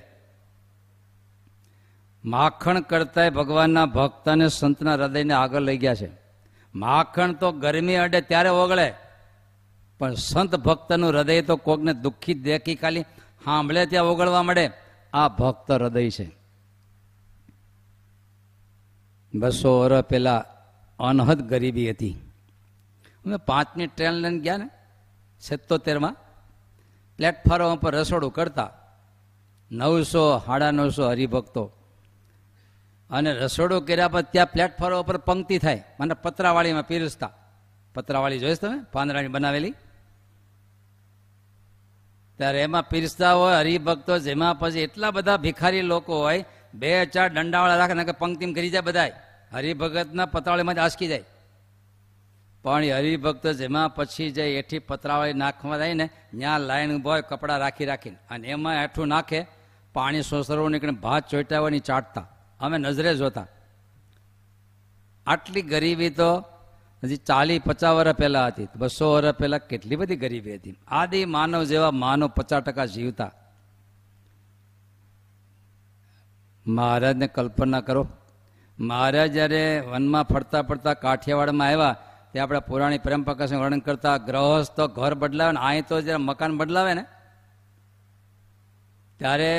માખણ 2.24 2.80
કરતાંય 2.80 3.30
ભગવાનના 3.30 3.86
ભક્ત 3.86 4.28
અને 4.28 4.48
સંતના 4.48 4.94
હૃદયને 4.94 5.34
આગળ 5.34 5.60
લઈ 5.60 5.78
ગયા 5.78 5.94
છે. 5.94 6.10
માખણ 6.74 7.32
તો 7.32 7.52
ગરમી 7.52 7.94
અડે 7.94 8.20
ત્યારે 8.20 8.48
ઓગળે, 8.48 8.88
પણ 9.98 10.14
સંત 10.14 10.56
ભક્તનું 10.56 11.10
હૃદય 11.10 11.42
તો 11.42 11.56
કોકને 11.56 11.92
દુઃખી 11.94 12.34
દેખી 12.34 12.74
ખાલી 12.74 13.02
સાંભળે 13.44 13.86
ત્યાં 13.86 14.04
ઓગળવા 14.04 14.42
મળે, 14.42 14.70
આ 15.12 15.28
ભક્ત 15.28 15.72
હૃદય 15.72 16.10
છે. 16.10 16.26
બસો 19.34 19.80
વર્ષ 19.80 20.04
પહેલા 20.04 20.44
અનહદ 20.98 21.40
ગરીબી 21.42 21.90
હતી. 21.90 22.14
અમે 23.26 23.36
પાંચની 23.36 23.86
ટ્રેન 23.86 24.12
લઈને 24.12 24.38
ગયા 24.38 24.56
ને 24.56 24.70
સિત્તોતેરમાં. 25.40 26.16
પ્લેટફોર્મ 27.16 27.76
પર 27.76 27.94
રસોડું 27.94 28.32
કરતા 28.32 28.70
નવસો, 29.72 30.42
સાડા 30.46 30.70
નવસો 30.70 31.08
હરિભક્તો. 31.08 31.72
અને 33.10 33.32
રસોડું 33.32 33.86
કર્યા 33.86 34.08
પછી 34.08 34.26
ત્યાં 34.32 34.46
પ્લેટફોર્મ 34.46 34.96
ઉપર 34.96 35.16
પંક્તિ 35.16 35.58
થાય. 35.58 35.84
મને 36.00 36.14
પતરાવાળીમાં 36.14 36.86
પીરસતા. 36.86 37.30
પતરાવાળી 37.94 38.38
જોઈશ 38.38 38.58
તમે? 38.58 38.84
પાંદડાની 38.92 39.28
બનાવેલી. 39.28 39.74
ત્યારે 42.36 42.62
એમાં 42.62 42.88
પીરસતા 42.88 43.32
હોય 43.32 43.54
હરિભક્તો, 43.54 44.18
જેમાં 44.18 44.58
પછી 44.58 44.78
એટલા 44.78 45.10
બધા 45.10 45.36
ભિખારી 45.36 45.82
લોકો 45.82 46.18
હોય, 46.18 46.44
બે 46.74 47.06
ચાર 47.06 47.28
દંડાવાળા 47.28 47.76
રાખે 47.76 47.94
ને 47.94 48.04
પંક્તિમ 48.04 48.52
કરી 48.52 48.70
જાય 48.70 48.80
બધાય. 48.80 49.12
હરિભગતના 49.52 50.26
પતરાવાળીમાં 50.26 50.74
જ 50.74 50.78
આસકી 50.78 51.08
જાય. 51.08 51.24
પણ 52.62 52.84
હરિભક્ત 52.84 53.46
જેમાં 53.46 53.94
પછી 53.94 54.30
જે 54.30 54.58
એઠી 54.58 54.78
પતરાવાળી 54.78 55.32
નાખવા 55.32 55.78
જાય 55.78 55.94
ને, 55.94 56.06
ત્યાં 56.06 56.60
લાઈન 56.60 56.96
ઊભો 56.96 57.10
હોય, 57.10 57.22
કપડાં 57.22 57.58
રાખી 57.58 57.84
રાખીને. 57.84 58.16
અને 58.30 58.48
એમાં 58.48 58.74
હેઠું 58.74 59.08
નાખે, 59.08 59.46
પાણી 59.92 60.22
સોસરવું 60.22 60.70
નીકળે 60.70 60.90
ભાત 60.90 61.28
ચોટાવાની 61.28 61.80
ચાટતા. 61.80 62.28
અમે 62.60 62.78
નજરે 62.78 63.14
જોતા. 63.14 63.46
આટલી 65.26 65.62
ગરીબી 65.62 66.10
તો 66.10 66.44
હજી 67.04 67.16
ચાલી 67.16 67.58
પચાસ 67.58 67.92
વર્ષ 67.92 68.16
પહેલા 68.16 68.46
હતી. 68.46 68.68
બસો 68.76 69.12
વર્ષ 69.12 69.34
પહેલા 69.34 69.58
કેટલી 69.58 69.96
બધી 69.96 70.16
ગરીબી 70.16 70.54
હતી. 70.54 70.76
આદિ 70.88 71.24
માનવ 71.24 71.64
જેવા 71.64 71.90
માનવ 71.90 72.28
પચાસ 72.28 72.62
ટકા 72.62 72.84
જીવતા. 72.84 73.32
મહારાજને 76.66 77.26
કલ્પના 77.26 77.80
કરો. 77.80 78.08
મહારાજ 78.78 79.32
જ્યારે 79.32 79.80
વનમાં 79.80 80.22
ફરતા 80.22 80.62
ફરતા 80.62 80.94
કાઠિયાવાડમાં 80.94 81.68
આવ્યા 81.68 81.96
તે 82.32 82.40
આપણે 82.40 82.58
પુરાણી 82.58 82.98
પ્રેમ 82.98 83.22
પ્રકાશ 83.22 83.52
વર્ણન 83.52 83.78
કરતા 83.78 84.16
ગ્રહસ્થ 84.16 84.76
તો 84.76 84.88
ઘર 84.88 85.14
બદલાવે 85.14 85.52
ને 85.52 85.60
અહીં 85.60 85.86
તો 85.86 86.00
જ્યારે 86.00 86.16
મકાન 86.16 86.56
બદલાવે 86.56 86.94
ને, 86.94 87.04
ત્યારે 89.18 89.52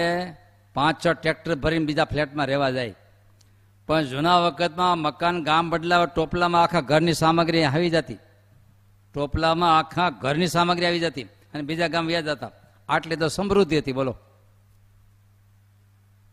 પાંચ 0.74 1.08
છ 1.08 1.08
ટ્રેક્ટર 1.08 1.56
ભરીને 1.56 1.86
બીજા 1.86 2.06
ફ્લેટમાં 2.06 2.48
રહેવા 2.48 2.70
જાય. 2.70 2.96
પણ 3.88 4.04
જૂના 4.04 4.40
વખતમાં 4.40 4.98
મકાન 4.98 5.44
ગામ 5.44 5.70
બદલાવે, 5.70 6.08
ટોપલામાં 6.16 6.64
આખા 6.64 6.82
ઘરની 6.82 7.14
સામગ્રી 7.14 7.64
આવી 7.64 7.90
જતી. 7.90 8.18
ટોપલામાં 9.14 9.78
આખા 9.78 10.10
ઘરની 10.10 10.48
સામગ્રી 10.48 10.86
આવી 10.86 11.00
જતી 11.00 11.24
અને 11.24 11.62
બીજા 11.62 11.88
ગામ 11.88 12.08
વ્યાજ 12.08 12.26
જતા. 12.26 12.52
આટલી 12.90 13.16
તો 13.16 13.28
સમૃદ્ધિ 13.28 13.78
હતી, 13.78 13.92
બોલો. 13.92 14.18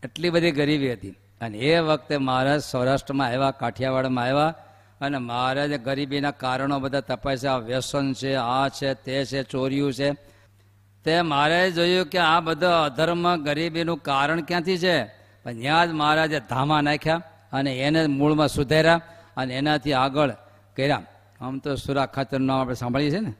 એટલી 0.03 0.29
બધી 0.29 0.51
ગરીબી 0.51 0.93
હતી. 0.93 1.15
અને 1.41 1.57
એ 1.57 1.79
વખતે 1.79 2.17
મહારાજ 2.17 2.61
સૌરાષ્ટ્રમાં 2.61 3.27
આવ્યા, 3.27 3.51
કાઠિયાવાડમાં 3.51 4.23
આવ્યા 4.23 4.53
અને 5.01 5.17
મહારાજે 5.17 5.77
ગરીબીના 5.77 6.31
કારણો 6.31 6.79
બધા 6.79 6.99
તપાસ્યા 6.99 7.57
વ્યસન 7.57 8.13
છે, 8.13 8.35
આ 8.35 8.67
છે, 8.67 8.93
તે 8.93 9.25
છે, 9.25 9.43
ચોર્યું 9.43 9.93
છે. 9.93 10.11
તે 11.03 11.21
મારે 11.21 11.71
જોયું 11.71 12.05
કે 12.05 12.17
આ 12.17 12.39
બધો 12.39 12.69
અધર્મ 12.69 13.35
ગરીબીનું 13.35 13.97
કારણ 13.97 14.41
ક્યાંથી 14.41 14.77
છે? 14.77 15.03
પણ 15.43 15.59
ત્યાં 15.59 15.87
જ 15.87 15.91
મહારાજે 15.91 16.39
ધામા 16.39 16.81
નાખ્યા 16.81 17.21
અને 17.53 17.79
એને 17.79 18.07
મૂળમાં 18.07 18.47
સુધાર્યા 18.47 19.01
અને 19.37 19.53
એનાથી 19.53 19.93
આગળ 19.93 20.29
કર્યા. 20.77 21.01
આમ 21.41 21.57
તો 21.57 21.75
સુરા 21.75 22.05
ખાતરનું 22.05 22.47
નામ 22.47 22.59
આપણે 22.59 22.75
સાંભળીએ 22.75 23.11
છીએ 23.11 23.19
ને? 23.19 23.33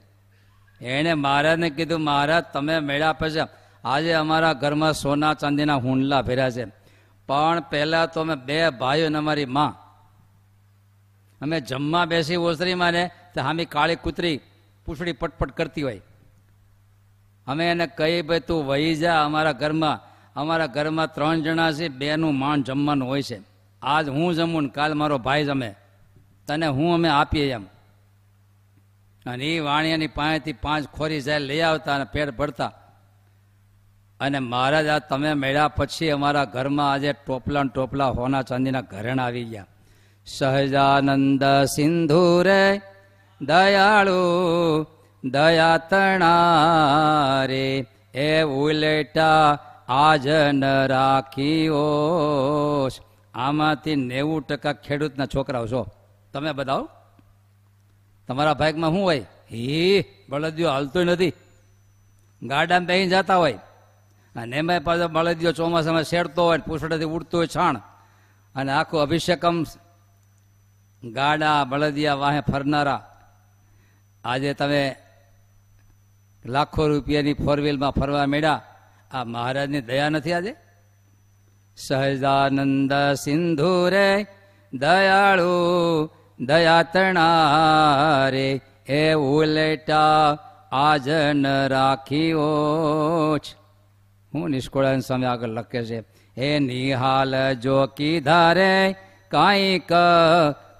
એણે 0.82 1.13
મહારાજને 1.13 1.69
કીધું, 1.69 2.02
મહારાજ, 2.02 2.43
તમે 2.54 2.80
મેળા 2.80 3.13
પછી 3.13 3.39
આજે 3.84 4.13
અમારા 4.13 4.54
ઘરમાં 4.54 4.93
સોના 4.93 5.34
ચાંદીના 5.34 5.76
હુંડલા 5.76 6.22
ભેર્યા 6.22 6.50
છે. 6.50 6.65
પણ 7.28 7.63
પહેલાં 7.69 8.12
તો 8.12 8.22
અમે 8.22 8.36
બે 8.36 8.69
ભાઈઓ 8.69 9.06
અને 9.06 9.17
અમારી 9.17 9.45
માં 9.45 9.88
અમે 11.41 11.62
જમવા 11.62 12.06
બેસી 12.06 12.36
ઓસરીમાં 12.36 12.91
ને 12.91 13.12
તો 13.36 13.41
હામી 13.41 13.65
કાળી 13.65 13.95
કૂતરી 13.95 14.41
પૂછડી 14.86 15.12
પટપટ 15.12 15.52
કરતી 15.52 15.82
હોય. 15.82 16.02
અમે 17.47 17.71
એને 17.71 17.88
કહી 17.88 18.21
ભાઈ, 18.21 18.39
તું 18.39 18.65
વહી 18.65 18.95
જા 18.95 19.25
અમારા 19.25 19.52
ઘરમાં. 19.52 19.99
અમારા 20.36 20.67
ઘરમાં 20.67 21.13
ત્રણ 21.13 21.41
જણા 21.41 21.71
છે, 21.71 21.88
બેનું 21.88 22.36
માણ 22.36 22.62
જમવાનું 22.62 23.08
હોય 23.08 23.21
છે. 23.21 23.41
આજ 23.82 24.10
હું 24.10 24.34
જમું 24.34 24.63
ને 24.63 24.69
કાલ 24.69 24.93
મારો 24.93 25.17
ભાઈ 25.17 25.45
જમે. 25.45 25.75
તને 26.47 26.67
હું 26.67 26.93
અમે 26.93 27.10
આપીએ 27.10 27.52
એમ. 27.52 27.63
અને 29.25 29.45
એ 29.45 29.60
વાણિયાની 29.60 30.08
પાસેથી 30.08 30.54
પાંચ 30.54 30.88
ખોરી 30.88 31.21
જાય, 31.21 31.39
લઈ 31.39 31.60
આવતા 31.60 31.95
અને 31.95 32.04
પેટ 32.04 32.30
ભરતા. 32.30 32.71
અને 34.19 34.39
મહારાજ, 34.39 34.88
આ 34.88 34.99
તમે 34.99 35.34
મેળ્યા 35.34 35.67
પછી 35.67 36.10
અમારા 36.10 36.45
ઘરમાં 36.45 36.91
આજે 36.91 37.13
ટોપલા 37.13 37.63
ટોપલા 37.63 38.08
હોના 38.08 38.41
ચાંદીના 38.41 38.82
ઘરેણા 38.82 39.23
આવી 39.23 39.43
ગયા. 39.43 39.65
સહજાનંદ 40.30 41.44
સિંધુ 41.68 42.22
રે 42.44 42.63
દયાળુ 43.42 44.20
દયા 45.24 46.34
રે 47.48 47.65
એ 48.22 48.32
ઉલેટા 48.58 49.44
આજન 50.00 50.62
રાખીઓ 50.88 51.86
આમાંથી 53.39 53.98
નેવું 54.04 54.42
ટકા 54.44 54.76
ખેડૂતના 54.86 55.28
છોકરાઓ 55.28 55.65
છો 55.68 55.82
તમે 56.34 56.52
બતાવો 56.54 56.86
તમારા 58.30 58.54
ભાગમાં 58.54 58.94
શું 58.94 59.04
હોય 59.04 59.26
હી 59.52 59.98
બળદિયો 60.30 60.72
હાલતો 60.72 61.00
નથી 61.04 61.34
ગાડામાં 62.42 62.88
બેસી 62.88 63.12
જતા 63.13 63.38
હોય 63.38 63.60
અને 64.36 64.56
એમાં 64.58 64.82
પાછો 64.84 65.08
બળદિયો 65.10 65.54
ચોમાસામાં 65.54 66.10
શેડતો 66.12 66.42
હોય 66.44 66.65
પૂછડેથી 66.68 67.13
ઉડતો 67.15 67.36
હોય 67.38 67.50
છાણ 67.50 67.78
અને 68.56 68.72
આખું 68.72 69.00
અભિષેકમ 69.02 69.58
ગાડા 71.04 71.64
બળદિયા 71.64 72.14
વાહે 72.14 72.42
ફરનારા. 72.42 73.02
આજે 74.24 74.54
તમે 74.54 74.96
લાખો 76.46 76.88
રૂપિયાની 76.88 77.34
ફોર 77.34 77.60
વ્હીલમાં 77.60 77.92
ફરવા 77.92 78.26
મેળ્યા. 78.26 78.62
આ 79.12 79.24
મહારાજની 79.24 79.82
દયા 79.82 80.10
નથી 80.10 80.34
આજે? 80.34 80.56
સહજાનંદ 81.78 82.94
સિંધુ 83.24 83.90
રે 83.90 84.26
દયાળુ 84.74 85.54
દયા 86.40 86.84
તણારે 86.84 88.62
એ 88.88 89.14
ઉલેટા 89.14 90.38
આજન 90.72 91.48
રાખ્યો 91.68 93.38
છે. 93.38 93.56
હું 94.34 94.50
નિષ્કોળાન 94.50 95.00
સામે 95.00 95.26
આગળ 95.26 95.48
લખે 95.48 95.86
છે, 95.86 96.00
હે 96.38 96.60
નિહાલ 96.60 97.54
જો 97.54 97.86
કીધારે 97.88 98.96
કાંઈક 99.32 99.92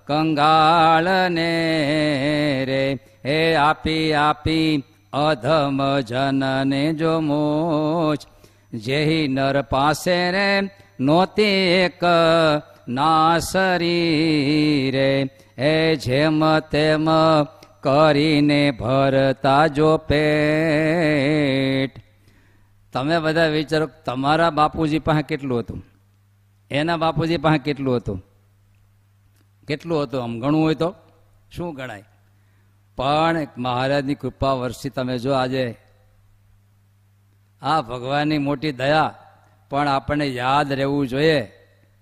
કંગાળને 0.10 1.52
રે. 2.68 2.94
હે 3.26 3.56
આપી 3.56 4.14
આપી 4.14 4.84
અધમ 5.14 6.00
જનને 6.00 6.94
જો 6.94 7.20
મોજ. 7.20 8.18
જેહી 8.74 9.28
નર 9.28 9.62
પાસે 9.62 10.32
રે 10.32 10.72
નોતી 11.00 11.44
એક 11.84 12.02
નાસરી 12.88 13.92
રે. 14.94 15.24
હે 15.58 15.96
જેમ 15.96 16.60
તેમ 16.60 17.10
કરીને 17.80 18.72
ભરતા 18.72 19.68
જો 19.68 19.98
પેટ. 19.98 21.92
તમે 22.94 23.20
બધા 23.20 23.46
વિચારો 23.46 23.90
તમારા 24.06 24.50
બાપુજી 24.50 25.00
પાસે 25.00 25.22
કેટલું 25.22 25.60
હતું? 25.60 25.86
એના 26.72 26.98
બાપુજી 26.98 27.38
પાસે 27.38 27.58
કેટલું 27.58 27.96
હતું? 27.96 28.26
કેટલું 29.70 30.04
હતું? 30.04 30.24
આમ 30.24 30.40
ગણવું 30.40 30.64
હોય 30.64 30.76
તો? 30.76 30.96
શું 31.52 31.76
ગણાય? 31.76 32.04
પણ 32.96 33.48
મહારાજની 33.58 34.16
કૃપા 34.16 34.54
વર્ષી 34.54 34.90
તમે 34.90 35.18
જો 35.18 35.34
આજે 35.34 35.78
આ 37.62 37.82
ભગવાનની 37.82 38.38
મોટી 38.38 38.72
દયા, 38.72 39.16
પણ 39.70 39.88
આપણને 39.88 40.28
યાદ 40.28 40.74
રહેવું 40.74 41.08
જોઈએ 41.08 41.52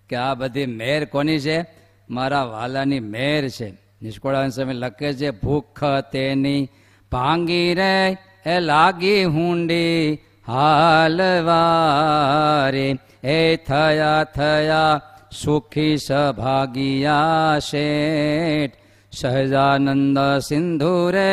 કે 0.09 0.15
આ 0.15 0.33
બધી 0.33 0.65
મેર 0.65 1.05
કોની 1.05 1.39
છે? 1.39 1.65
મારા 2.09 2.43
વાલાની 2.43 2.99
મેર 2.99 3.49
છે. 3.49 3.73
નિષ્કોળાન 4.01 4.49
સમય 4.49 4.73
લખે 4.73 5.13
છે, 5.13 5.31
ભૂખ 5.31 5.83
તેની 6.11 6.69
ભાંગી 7.11 7.73
રે, 7.73 8.17
એ 8.45 8.59
લાગી 8.59 9.23
હુંડી 9.23 10.19
હાલવારે. 10.47 12.97
એ 13.23 13.55
થયા 13.55 14.23
થયા 14.23 15.01
સુખી 15.37 15.93
સભાગિયા 15.99 17.61
શેઠ 17.61 18.75
સહજાનંદ 19.13 20.19
સિંધુ 20.41 20.91
રે 21.11 21.31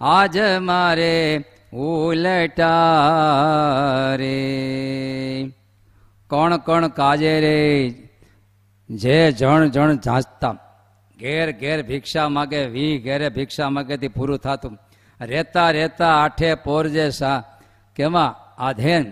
આજ 0.00 0.36
મારે 0.62 1.16
ઉલટા 1.82 2.76
રે 4.16 4.38
કોણ 6.30 6.58
કોણ 6.60 6.88
કાજે 6.92 7.34
રે 7.40 7.58
જે 8.90 9.18
જણ 9.32 9.70
જણ 9.70 9.98
ઝાંચતા 10.00 10.54
ઘેર 11.18 11.48
ઘેર 11.54 11.78
ભિક્ષા 11.84 12.28
માગે 12.30 12.60
વી 12.68 12.94
ઘેરે 13.00 13.28
ભિક્ષા 13.30 13.70
માગેથી 13.70 14.10
પૂરું 14.10 14.38
થતું 14.40 14.78
રહેતા 15.20 15.70
રહેતા 15.72 16.14
આઠે 16.16 16.50
પોરજે 16.58 17.06
સા 17.12 17.36
કેમાં 17.96 18.36
આધેન 18.58 19.04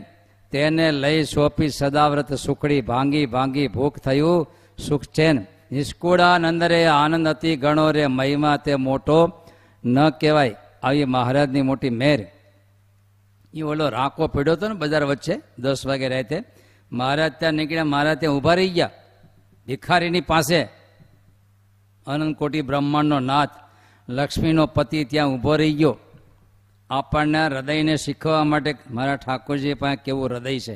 તેને 0.51 0.93
લઈ 0.93 1.25
સોંપી 1.25 1.69
સદાવ્રત 1.69 2.35
સુખડી 2.35 2.81
ભાંગી 2.81 3.27
ભાંગી 3.27 3.69
ભૂખ 3.69 3.99
થયું, 3.99 4.51
સુખ 4.79 5.05
ચેન. 5.05 5.47
નિષ્કુળાનંદ 5.73 6.63
રે 6.63 6.87
આનંદ 6.87 7.29
અતિ 7.29 7.57
ગણો 7.57 7.91
રે, 7.91 8.07
મહિમા 8.07 8.57
તે 8.57 8.75
મોટો 8.75 9.33
ન 9.85 10.09
કહેવાય. 10.09 10.57
આવી 10.83 11.05
મહારાજની 11.05 11.63
મોટી 11.63 11.91
મેર. 11.91 12.33
એ 13.55 13.63
ઓલો 13.63 13.89
રાંકો 13.89 14.27
પીડ્યો 14.27 14.53
હતો 14.53 14.69
ને 14.69 14.75
બજાર 14.75 15.05
વચ્ચે, 15.05 15.41
દસ 15.59 15.87
વાગે 15.87 16.09
રાતે. 16.09 16.43
મહારાજ 16.93 17.33
ત્યાં 17.39 17.53
નીકળ્યા, 17.53 17.85
મહારાજ 17.85 18.19
ત્યાં 18.19 18.35
ઊભા 18.35 18.55
રહી 18.55 18.69
ગયા. 18.69 18.91
ભિખારીની 19.67 20.21
પાસે. 20.21 20.63
અનંત 22.07 22.37
કોટી 22.37 22.63
બ્રહ્માંડનો 22.63 23.21
નાથ. 23.21 23.51
લક્ષ્મીનો 24.09 24.67
પતિ 24.67 25.05
ત્યાં 25.05 25.29
ઊભો 25.29 25.57
રહી 25.57 25.73
ગયો. 25.73 25.97
આપણને 26.91 27.47
હૃદયને 27.47 27.97
શીખવા 27.97 28.45
માટે 28.45 28.75
મારા 28.91 29.17
ઠાકોરજી 29.17 29.75
પાસે 29.75 29.97
કેવું 29.97 30.27
હૃદય 30.27 30.59
છે. 30.59 30.75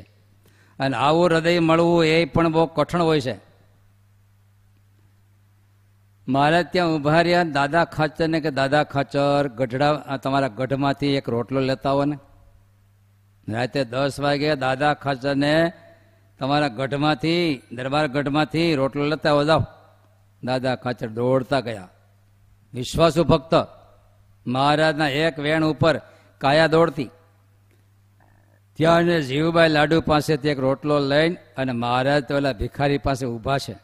અને 0.79 0.97
આવું 0.97 1.25
હૃદય 1.25 1.59
મળવું 1.59 2.05
એ 2.05 2.25
પણ 2.25 2.51
બહુ 2.51 2.65
કઠણ 2.65 3.01
હોય 3.01 3.21
છે. 3.21 3.39
મારે 6.27 6.63
ત્યાં 6.63 6.87
ઊભા 6.87 7.21
રહ્યા, 7.21 7.43
દાદા 7.43 7.85
ખાચર 7.85 8.27
ને 8.27 8.41
કે 8.41 8.51
દાદા 8.51 8.83
ખાચર, 8.83 9.47
ગઢડા 9.47 9.93
તમારા 10.23 10.47
ગઢમાંથી 10.47 11.07
એક 11.07 11.29
રોટલો 11.29 11.59
લેતા 11.59 11.91
હો 11.91 12.05
ને. 12.05 12.17
રાતે 13.49 13.85
દસ 13.85 14.19
વાગે 14.19 14.55
દાદા 14.55 14.93
ખાચરને 14.93 15.71
તમારા 16.39 16.67
ગઢમાંથી, 16.67 17.61
દરબાર 17.71 18.07
ગઢમાંથી 18.07 18.75
રોટલો 18.75 19.05
લેતા 19.05 19.33
વધાવ 19.33 19.65
દાદા 20.43 20.75
ખાચર 20.75 21.07
દોડતા 21.07 21.59
ગયા. 21.59 21.89
વિશ્વાસુ 22.73 23.23
ભક્ત. 23.23 23.53
મહારાજના 24.47 25.09
એક 25.09 25.39
વેણ 25.39 25.63
ઉપર 25.63 26.01
કાયા 26.37 26.67
દોડતી. 26.67 27.09
ત્યાં 28.75 28.97
અને 28.97 29.21
જીવભાઈ 29.21 29.69
લાડુ 29.69 30.01
પાસેથી 30.01 30.49
એક 30.49 30.59
રોટલો 30.59 30.99
લઈને 30.99 31.35
અને 31.57 31.71
મહારાજ 31.71 32.23
તો 32.23 32.35
ઓલા 32.35 32.53
ભિખારી 32.53 32.97
પાસે 32.97 33.25
ઊભા 33.25 33.57
છે. 33.57 33.75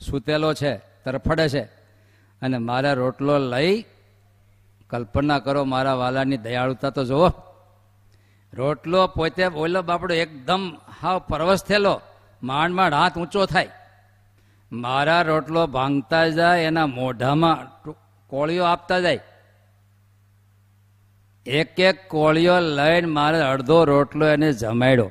સૂતેલો 0.00 0.54
છે, 0.54 0.76
તરફડે 0.76 1.48
છે. 1.48 1.62
અને 2.42 2.58
મારા 2.58 2.92
રોટલો 2.92 3.38
લઈ 3.38 3.84
કલ્પના 4.90 5.38
કરો 5.38 5.64
મારા 5.64 5.94
વાલાની 5.94 6.36
દયાળુતા 6.36 6.90
તો 6.90 7.04
જુઓ. 7.04 7.28
રોટલો 8.52 9.06
પોતે 9.06 9.44
ઓલો 9.44 9.82
બાપડો 9.82 10.14
એકદમ 10.14 10.76
હાવ 11.00 11.18
પરવશ 11.18 11.62
થયેલો 11.62 12.00
માંડ 12.42 12.74
માંડ 12.74 12.94
હાથ 12.94 13.18
ઊંચો 13.18 13.46
થાય. 13.46 13.70
મારા 14.72 15.22
રોટલો 15.22 15.66
ભાંગતા 15.66 16.28
જાય, 16.28 16.62
એના 16.62 16.86
મોઢામાં 16.86 17.82
કોળીઓ 18.28 18.64
આપતા 18.64 19.00
જાય. 19.00 19.20
એક 21.46 21.80
એક 21.80 22.08
કોળીઓ 22.08 22.60
લઈને 22.60 23.06
મારે 23.06 23.40
અડધો 23.40 23.84
રોટલો 23.84 24.26
એને 24.26 24.52
જમાડ્યો. 24.52 25.10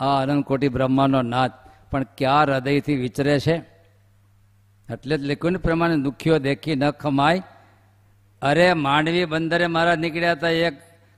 આ 0.00 0.22
અનંતકોટી 0.22 0.68
બ્રહ્માનો 0.68 1.22
નાથ 1.22 1.52
પણ 1.90 2.02
ક્યાં 2.02 2.42
હૃદયથી 2.42 2.96
વિચરે 2.96 3.40
છે? 3.40 3.56
એટલે 4.92 5.18
જ 5.18 5.22
લખ્યું 5.22 5.52
ને 5.52 5.58
પ્રમાણે 5.58 5.96
દુખ્યો 5.96 6.38
દેખી 6.38 6.74
ન 6.74 6.90
ખમાય. 6.90 7.42
અરે 8.42 8.74
માંડવી 8.74 9.24
બંદરે 9.24 9.66
મારા 9.66 9.94
નીકળ્યા 9.94 10.32
હતા 10.32 10.48
એક 10.48 10.72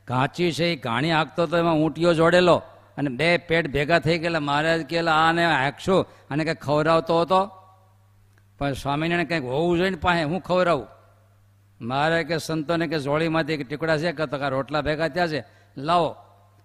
ઘાંચી 0.09 0.53
છે, 0.53 0.65
એ 0.65 0.77
ઘાણી 0.77 1.11
હાંકતો 1.11 1.43
હતો 1.43 1.57
એમાં 1.57 1.75
ઊંટીઓ 1.75 2.15
જોડેલો. 2.15 2.63
અને 2.97 3.11
બે 3.11 3.37
પેટ 3.37 3.73
ભેગા 3.73 3.99
થઈ 3.99 4.19
ગયેલા, 4.19 4.41
મહારાજ 4.41 4.91
કહેલા, 4.91 5.13
આને 5.13 5.47
હાંકશું? 5.47 6.07
અને 6.31 6.45
કંઈક 6.45 6.61
ખવડાવતો 6.61 7.21
હતો. 7.21 7.51
પણ 8.59 8.73
સ્વામિનારાયણ 8.73 9.29
કંઈક 9.29 9.43
હોવું 9.43 9.77
જોઈએ 9.77 9.91
ને 9.91 9.97
પાસે 9.97 10.23
હું 10.23 10.41
ખવડાવું? 10.41 10.94
મારે 11.81 12.25
કે 12.25 12.39
સંતોને 12.39 12.87
કે 12.87 12.99
જોળીમાંથી 12.99 13.53
એક 13.53 13.69
ટીકડા 13.69 13.99
છે 13.99 14.13
કે 14.13 14.27
કે 14.27 14.49
રોટલા 14.49 14.81
ભેગા 14.81 15.09
થયા 15.09 15.27
છે? 15.27 15.45
લાવો. 15.77 16.17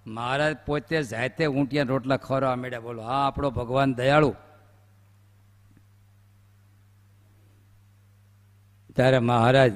મહારાજ 0.07 0.57
પોતે 0.66 1.03
જાતે 1.03 1.45
ઊંટિયા 1.45 1.84
રોટલા 1.84 2.18
ખવડાવવા 2.18 2.55
માંડ્યા. 2.55 2.80
બોલો, 2.80 3.01
હા, 3.01 3.28
આપણો 3.28 3.49
ભગવાન 3.49 3.93
દયાળુ. 3.93 4.36
ત્યારે 8.95 9.20
મહારાજ 9.20 9.72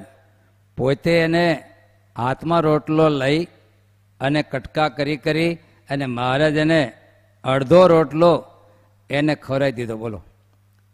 પોતે 0.76 1.18
એને 1.18 1.64
હાથમાં 2.16 2.60
રોટલો 2.60 3.08
લઈ 3.08 3.44
અને 4.20 4.42
કટકા 4.42 4.88
કરી 4.88 5.16
કરી 5.16 5.54
અને 5.90 6.06
મહારાજ 6.06 6.56
એને 6.56 6.92
અડધો 7.44 7.86
રોટલો 7.86 8.44
એને 9.10 9.34
ખવડાવી 9.34 9.72
દીધો. 9.72 9.96
બોલો, 9.96 10.22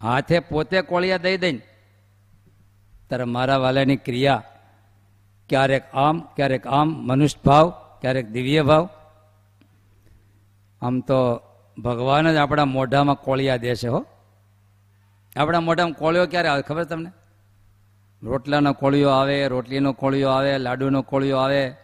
હાથે 0.03 0.41
પોતે 0.41 0.83
કોળિયા 0.83 1.17
દઈ 1.17 1.37
દઈને 1.37 1.61
ત્યારે 3.11 3.25
મારા 3.25 3.57
વાલાની 3.57 3.97
ક્રિયા. 3.97 4.43
ક્યારેક 5.49 5.85
આમ 5.95 6.21
ક્યારેક 6.21 6.67
આમ, 6.67 6.89
મનુષ્ય 6.89 7.41
ભાવ, 7.45 7.71
ક્યારેક 8.01 8.31
દિવ્ય 8.31 8.63
ભાવ. 8.63 8.89
આમ 10.83 11.01
તો 11.01 11.41
ભગવાન 11.79 12.33
જ 12.33 12.37
આપણા 12.37 12.65
મોઢામાં 12.65 13.17
કોળિયા 13.17 13.57
દે 13.57 13.75
છે 13.75 13.89
હો. 13.89 14.07
આપણા 15.37 15.61
મોઢામાં 15.61 15.93
કોળિયો 15.93 16.27
ક્યારે 16.27 16.49
આવે 16.49 16.63
ખબર 16.63 16.85
તમને? 16.85 17.11
રોટલાનો 18.23 18.73
કોળિયો 18.73 19.09
આવે, 19.11 19.49
રોટલીનો 19.49 19.93
કોળિયો 19.93 20.29
આવે, 20.29 20.59
લાડુનો 20.59 21.03
કોળિયો 21.03 21.37
આવે. 21.37 21.75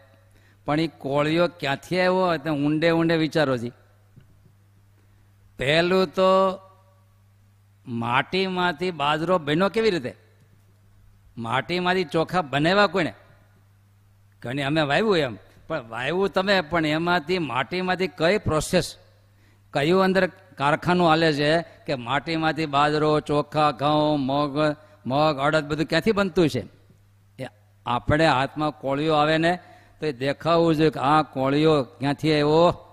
પણ 0.67 0.81
એ 0.81 0.87
કોળિયો 0.87 1.49
ક્યાંથી 1.49 2.01
આવ્યો 2.01 2.37
તે 2.37 2.51
ઊંડે 2.51 2.91
ઊંડે 2.91 3.17
વિચારો 3.17 3.57
છી 3.57 3.73
પહેલું 5.59 6.07
તો 6.07 6.31
માટીમાંથી 7.89 8.91
બાજરો 8.91 9.39
બન્યો 9.39 9.69
કેવી 9.69 9.91
રીતે? 9.91 10.26
માટીમાંથી 11.39 12.05
ચોખા 12.05 12.43
બનાવ્યા 12.43 12.87
કોઈને 12.87 13.15
ઘણી 14.43 14.63
અમે 14.63 14.81
વાવ્યું 14.81 15.19
એમ. 15.19 15.39
પણ 15.69 15.89
વાવ્યું 15.89 16.29
તમે, 16.29 16.61
પણ 16.61 16.87
એમાંથી 16.87 17.39
માટીમાંથી 17.39 18.09
કઈ 18.09 18.39
પ્રોસેસ 18.39 18.97
કયું 19.73 20.03
અંદર 20.03 20.27
કારખાનું 20.27 21.09
હાલે 21.09 21.33
છે 21.33 21.63
કે 21.63 21.95
માટીમાંથી 21.95 22.67
બાજરો, 22.67 23.21
ચોખા, 23.21 23.71
ઘઉં, 23.71 24.21
મગ 24.21 24.77
મગ, 25.07 25.39
અડદ 25.39 25.65
બધું 25.65 25.87
ક્યાંથી 25.87 26.13
બનતું 26.13 26.49
છે? 26.49 26.67
એ 27.39 27.47
આપણે 27.87 28.27
હાથમાં 28.27 28.71
કોળિયો 28.71 29.15
આવે 29.15 29.39
ને, 29.39 29.59
તો 30.01 30.07
એ 30.07 30.13
દેખાવું 30.13 30.75
જોઈએ 30.75 30.91
કે 30.91 31.01
આ 31.01 31.23
કોળિયો 31.23 31.83
ક્યાંથી 31.83 32.33
આવ્યો? 32.33 32.85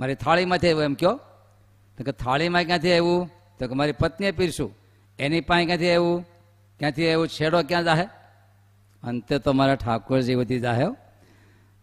મારી 0.00 0.14
થાળીમાંથી 0.14 0.68
આવ્યો 0.68 0.82
એમ 0.82 0.94
કયો? 0.94 1.20
તો 1.98 2.04
કે 2.04 2.12
થાળીમાં 2.12 2.64
ક્યાંથી 2.64 2.90
આવ્યું? 2.90 3.30
તો 3.58 3.68
કે 3.68 3.74
મારી 3.74 3.92
પત્નીએ 3.92 4.30
પીરશું. 4.30 4.74
એની 5.18 5.40
પાસે 5.40 5.64
ક્યાંથી 5.64 5.88
આવ્યું? 5.88 6.29
ક્યાંથી 6.80 7.04
એવો 7.04 7.26
છેડો 7.26 7.62
ક્યાં 7.62 7.84
જાહે? 7.84 8.06
અંતે 9.02 9.38
તો 9.38 9.52
મારા 9.52 9.74
ઠાકોરજી 9.74 10.34
બધી 10.34 10.60
જાહે 10.60 10.86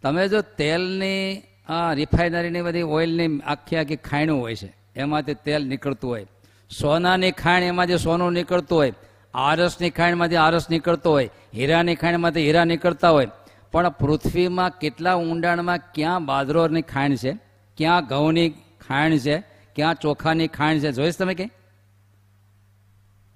તમે 0.04 0.28
જો 0.28 0.42
તેલની 0.58 1.44
આ 1.70 1.94
રિફાઇનરીની 1.94 2.62
બધી 2.62 2.82
ઓઇલની 2.82 3.40
આખી 3.46 3.78
આખી 3.78 3.96
ખાયણું 3.96 4.40
હોય 4.42 4.56
છે, 4.56 4.70
એમાંથી 4.96 5.34
તેલ 5.46 5.68
નીકળતું 5.68 6.10
હોય. 6.10 6.26
સોનાની 6.70 7.32
ખાણ 7.32 7.64
એમાંથી 7.64 7.98
સોનું 7.98 8.34
નીકળતું 8.34 8.78
હોય. 8.78 8.94
આરસની 9.34 9.90
ખાણમાંથી 9.90 10.36
આરસ 10.36 10.70
નીકળતો 10.70 11.12
હોય. 11.12 11.30
હીરાની 11.54 11.96
ખાણમાંથી 11.96 12.46
હીરા 12.46 12.64
નીકળતા 12.64 13.10
હોય. 13.10 13.28
પણ 13.72 13.90
પૃથ્વીમાં 13.90 14.80
કેટલા 14.80 15.16
ઊંડાણમાં 15.16 15.80
ક્યાં 15.96 16.26
બાજરોની 16.26 16.82
ખાણ 16.82 17.16
છે? 17.16 17.32
ક્યાં 17.78 18.06
ઘઉંની 18.06 18.50
ખાણ 18.88 19.18
છે? 19.18 19.38
ક્યાં 19.76 19.96
ચોખાની 19.96 20.48
ખાણ 20.48 20.80
છે? 20.80 20.92
જોઈશ 20.92 21.18
તમે 21.18 21.34
કંઈ 21.34 21.50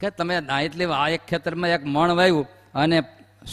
કે 0.02 0.10
તમે 0.10 0.36
એટલે 0.64 0.86
આ 0.86 1.10
એક 1.10 1.22
ખેતરમાં 1.30 1.70
એક 1.70 1.86
મણ 1.86 2.12
વાવ્યું 2.12 2.48
અને 2.76 3.02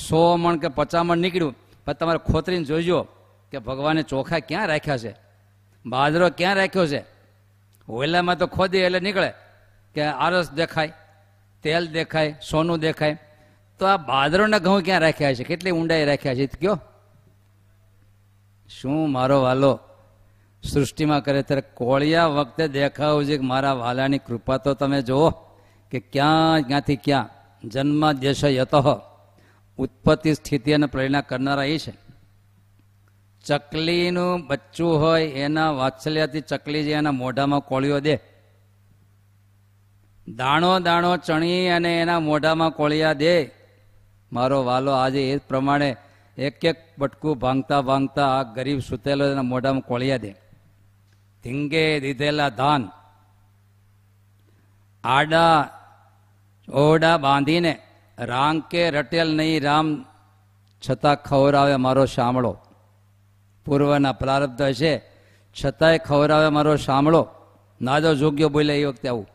સો 0.09 0.37
મણ 0.37 0.57
કે 0.57 0.69
પચાસ 0.69 1.03
મણ 1.03 1.19
નીકળ્યું. 1.19 1.55
પણ 1.85 1.93
તમારે 1.93 2.19
ખોતરીને 2.33 2.65
જોઈજો 2.65 3.07
કે 3.53 3.59
ભગવાને 3.59 4.03
ચોખા 4.03 4.39
ક્યાં 4.39 4.67
રાખ્યા 4.67 4.99
છે? 4.99 5.15
બાજરો 5.87 6.31
ક્યાં 6.31 6.55
રાખ્યો 6.55 6.87
છે? 6.87 7.05
ઓયલામાં 7.89 8.39
તો 8.39 8.47
ખોદી 8.47 8.79
એટલે 8.79 9.01
નીકળે 9.01 9.33
કે 9.95 10.03
આરસ 10.03 10.51
દેખાય, 10.51 10.93
તેલ 11.63 11.87
દેખાય, 11.87 12.35
સોનું 12.51 12.79
દેખાય. 12.79 13.19
તો 13.79 13.87
આ 13.87 13.97
બાજરોના 13.97 14.59
ઘઉં 14.59 14.83
ક્યાં 14.83 15.01
રાખ્યા 15.01 15.35
છે? 15.35 15.45
કેટલી 15.45 15.71
ઊંડાઈ 15.71 16.05
રાખ્યા 16.05 16.35
છે? 16.35 16.47
કયો? 16.47 16.81
શું 18.69 19.13
મારો 19.13 19.43
વાલો 19.43 19.81
સૃષ્ટિમાં 20.63 21.25
કરે 21.25 21.43
ત્યારે 21.43 21.63
કોળિયા 21.75 22.27
વખતે 22.27 22.69
દેખાવું 22.69 23.25
છે 23.25 23.37
કે 23.37 23.43
મારા 23.43 23.73
વાલાની 23.73 24.19
કૃપા 24.19 24.57
તો 24.57 24.75
તમે 24.75 25.03
જુઓ. 25.03 25.31
કે 25.91 26.01
ક્યાં 26.01 26.63
ક્યાંથી 26.63 26.97
ક્યાં 26.97 27.29
જન્મ 27.69 28.13
દેશ 28.13 28.45
યત, 28.45 28.71
ઉત્પત્તિ 29.79 30.35
સ્થિતિ 30.35 30.73
અને 30.73 30.87
પ્રેરણા 30.87 31.21
કરનારા 31.21 31.65
એ 31.65 31.79
છે. 31.79 32.09
ચકલીનું 33.45 34.47
બચ્ચું 34.47 35.01
હોય 35.01 35.27
એના 35.27 35.71
વાત્સલ્યથી 35.71 36.41
ચકલી 36.41 36.85
જે 36.85 36.93
એના 36.93 37.13
મોઢામાં 37.13 37.61
કોળિયો 37.61 38.01
દે. 38.01 38.17
દાણો 40.37 40.79
દાણો 40.79 41.17
ચણી 41.17 41.69
અને 41.69 42.01
એના 42.01 42.21
મોઢામાં 42.21 42.71
કોળિયા 42.71 43.13
દે. 43.13 43.51
મારો 44.33 44.65
વાલો 44.65 44.93
આજે 44.93 45.31
એ 45.31 45.37
પ્રમાણે 45.37 45.97
એક 46.39 46.65
એક 46.65 46.77
બટકું 46.99 47.39
ભાંગતા 47.39 47.81
ભાંગતા 47.81 48.39
આ 48.39 48.43
ગરીબ 48.43 48.79
સૂતેલો 48.79 49.33
એના 49.33 49.43
મોઢામાં 49.43 49.81
કોળિયા 49.81 50.17
દે. 50.17 50.33
ધીંગે 51.43 52.01
દીધેલા 52.01 52.49
ધાન. 52.49 52.89
આડા 55.05 55.71
ઓરડા 56.69 57.17
બાંધીને 57.17 57.73
રાંગ 58.19 58.63
કે 58.63 58.91
રટેલ 58.91 59.37
નહીં, 59.37 59.63
રામ 59.63 59.87
છતાં 60.83 61.17
ખવરાવે 61.17 61.77
મારો 61.77 62.05
શામળો. 62.07 62.53
પૂર્વના 63.67 64.13
પ્રારબ્ધ 64.13 64.73
છે, 64.73 64.93
છતાંય 65.57 65.99
ખવરાવે 65.99 66.49
મારો 66.49 66.77
શામળો. 66.77 67.23
નાદો 67.81 68.15
જોગ્યો 68.15 68.49
બોલ્યા 68.49 68.75
એ 68.75 68.85
વખતે 68.85 69.09
આવું. 69.09 69.29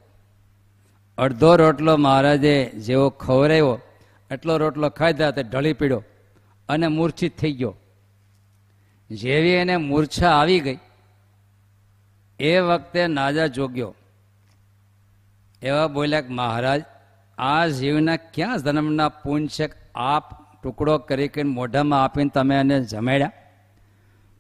અડધો 1.17 1.55
રોટલો 1.55 1.97
મહારાજે 1.97 2.55
જેવો 2.65 3.09
ખવરાવ્યો 3.09 3.79
એટલો 4.31 4.57
રોટલો 4.57 4.89
ખાધા 4.89 5.31
તે 5.31 5.43
ઢળી 5.43 5.73
પીડ્યો 5.73 6.03
અને 6.69 6.88
મૂર્છિત 6.88 7.38
થઈ 7.38 7.53
ગયો. 7.53 7.75
જેવી 9.09 9.49
એને 9.49 9.77
મૂર્છા 9.77 10.29
આવી 10.29 10.59
ગઈ, 10.59 10.79
એ 12.39 12.59
વખતે 12.59 13.07
નાજા 13.07 13.47
જોગ્યો. 13.47 13.95
એવા 15.61 15.88
બોલ્યા 15.88 16.21
કે, 16.21 16.34
મહારાજ 16.34 16.81
આ 17.43 17.67
જીવના 17.67 18.15
ક્યાં 18.15 18.57
જન્મના 18.57 19.11
છે 19.45 19.69
આપ 19.95 20.23
ટુકડો 20.63 20.97
કરી 20.97 21.27
કે 21.27 21.43
મોઢામાં 21.43 22.03
આપીને 22.03 22.29
તમે 22.29 22.55
એને 22.55 22.81
જમાડ્યા? 22.81 23.31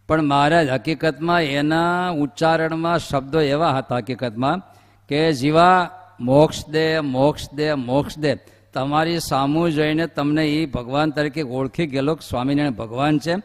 પણ 0.07 0.21
મહારાજ, 0.21 0.69
હકીકતમાં 0.69 1.41
એના 1.41 2.09
ઉચ્ચારણમાં 2.09 2.99
શબ્દો 2.99 3.41
એવા 3.41 3.71
હતા 3.71 3.97
હકીકતમાં 3.97 4.61
કે, 5.07 5.33
જીવા, 5.33 5.89
મોક્ષ 6.19 6.67
દે 6.67 6.99
મોક્ષ 6.99 7.53
દે 7.53 7.73
મોક્ષ 7.73 8.17
દે. 8.17 8.35
તમારી 8.73 9.19
સામું 9.19 9.71
જોઈને 9.71 10.07
તમને 10.07 10.45
એ 10.45 10.65
ભગવાન 10.65 11.09
તરીકે 11.09 11.41
ઓળખી 11.41 11.87
ગયેલો 11.87 12.15
સ્વામિનારાયણ 12.29 12.73
ભગવાન 12.73 13.19
છે. 13.19 13.35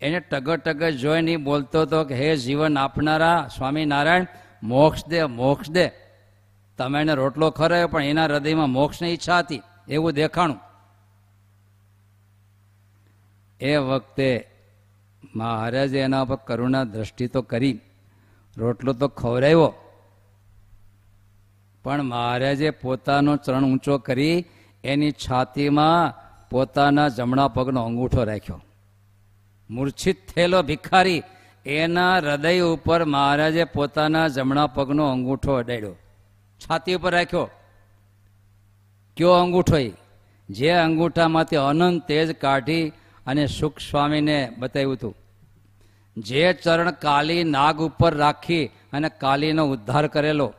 એને 0.00 0.20
ટગર 0.20 0.56
ટગર 0.56 0.90
જોઈને 0.90 1.36
બોલતો 1.36 1.82
હતો 1.82 2.04
કે, 2.04 2.14
હે 2.14 2.36
જીવન 2.36 2.78
આપનારા 2.78 3.48
સ્વામિનારાયણ, 3.56 4.26
મોક્ષ 4.62 5.06
દે 5.06 5.24
મોક્ષ 5.24 5.70
દે. 5.70 6.09
તમે 6.80 7.00
એને 7.00 7.14
રોટલો 7.14 7.50
ખરાયો, 7.50 7.88
પણ 7.88 8.02
એના 8.02 8.24
હૃદયમાં 8.24 8.70
મોક્ષની 8.70 9.12
ઈચ્છા 9.12 9.38
હતી. 9.38 9.62
એવું 9.88 10.12
દેખાણું. 10.12 10.60
એ 13.60 13.76
વખતે 13.76 14.28
મહારાજે 15.34 15.98
એના 15.98 16.24
પર 16.24 16.38
કરુણા 16.46 16.84
દ્રષ્ટિ 16.84 17.26
તો 17.26 17.40
કરી. 17.42 17.76
રોટલો 18.56 18.92
તો 18.92 19.08
ખવરાવ્યો 19.08 19.68
પણ 21.84 22.02
મહારાજે 22.02 22.70
પોતાનો 22.70 23.36
ચરણ 23.36 23.64
ઊંચો 23.64 23.94
કરી, 23.98 24.36
એની 24.84 25.12
છાતીમાં 25.12 26.14
પોતાના 26.50 27.08
જમણા 27.08 27.48
પગનો 27.48 27.80
અંગૂઠો 27.82 28.22
રાખ્યો. 28.24 28.60
મૂર્છિત 29.70 30.18
થયેલો 30.28 30.60
ભિખારી 30.62 31.22
એના 31.66 32.14
હૃદય 32.16 32.60
ઉપર 32.60 33.00
મહારાજે 33.04 33.64
પોતાના 33.64 34.28
જમણા 34.28 34.66
પગનો 34.66 35.04
અંગૂઠો 35.06 35.52
અડાડ્યો. 35.52 35.96
છાતી 36.60 36.94
ઉપર 36.94 37.12
રાખ્યો. 37.14 37.50
કયો 39.16 39.32
અંગૂઠો 39.32 39.76
જે 40.50 40.70
અંગૂઠામાંથી 40.70 41.56
અનંત 41.56 42.06
તેજ 42.06 42.32
કાઢી 42.32 42.88
અને 43.26 43.46
સુખ 43.46 43.78
સ્વામીને 43.78 44.52
બતાવ્યું 44.58 44.92
હતું. 44.92 45.16
જે 46.18 46.52
ચરણ 46.52 46.90
કાલી 46.90 47.44
નાગ 47.44 47.78
ઉપર 47.78 48.14
રાખી 48.14 48.66
અને 48.66 49.08
કાલીનો 49.08 49.66
ઉદ્ધાર 49.66 50.06
કરેલો. 50.06 50.54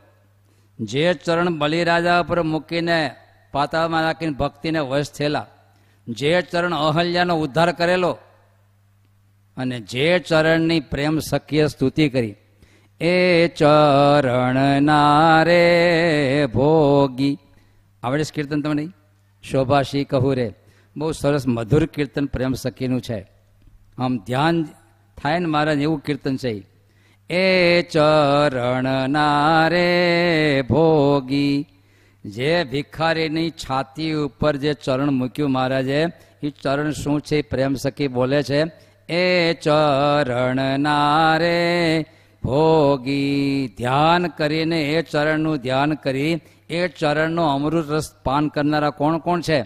જે 0.80 1.14
ચરણ 1.14 1.58
બલિરાજા 1.58 2.20
ઉપર 2.20 2.42
મૂકીને 2.42 3.16
પાતાળમાં 3.52 4.04
રાખીને 4.04 4.32
ભક્તિને 4.32 4.80
વશ 4.80 5.12
થયેલા. 5.12 5.48
જે 6.08 6.42
ચરણ 6.42 6.74
અહલ્યાનો 6.76 7.36
ઉદ્ધાર 7.36 7.72
કરેલો. 7.72 8.18
અને 9.58 9.80
જે 9.80 10.20
ચરણની 10.20 10.80
પ્રેમ 10.80 11.20
સખીએ 11.20 11.68
સ્તુતિ 11.68 12.10
કરી. 12.10 12.36
એ 13.02 13.48
ચરણ 13.48 14.82
નારે 14.82 16.46
ભોગી. 16.54 17.38
આવડે 18.04 18.24
છે 18.24 18.32
કીર્તન 18.36 18.62
તમને 18.62 18.88
શોભાશી 19.44 20.04
કહું 20.04 20.36
રે 20.36 20.54
બહુ 20.98 21.12
સરસ 21.12 21.48
મધુર 21.48 21.86
કીર્તન 21.86 22.26
પ્રેમ 22.26 22.54
સખીનું 22.54 23.02
છે. 23.02 23.20
આમ 23.98 24.18
ધ્યાન 24.18 24.64
થાય 25.18 25.40
ને 25.40 25.46
મહારાજ 25.46 25.78
એવું 25.78 26.00
કીર્તન 26.00 26.38
છે 26.38 26.64
એ 27.30 27.82
ચરણ 27.82 29.10
નારે 29.10 29.90
ભોગી. 30.70 31.68
જે 32.26 32.64
ભિખારીની 32.64 33.50
છાતી 33.50 34.14
ઉપર 34.14 34.56
જે 34.56 34.74
ચરણ 34.74 35.12
મૂક્યું 35.12 35.52
મહારાજે 35.52 36.06
એ 36.44 36.50
ચરણ 36.50 36.92
શું 36.92 37.22
છે? 37.22 37.42
પ્રેમ 37.42 37.74
સખી 37.74 38.08
બોલે 38.08 38.44
છે. 38.44 38.64
એ 39.10 39.54
ચરણ 39.54 40.80
નારે 40.80 41.60
ભોગી. 42.44 43.74
ધ્યાન 43.78 44.28
કરીને 44.28 44.84
એ 44.84 45.02
ચરણનું 45.02 45.58
ધ્યાન 45.58 45.94
કરી, 45.94 46.40
એ 46.70 46.88
ચરણનો 46.88 47.44
અમૃત 47.48 47.90
રસ 47.90 48.12
પાન 48.24 48.48
કરનારા 48.48 48.90
કોણ 48.90 49.18
કોણ 49.18 49.42
છે? 49.42 49.66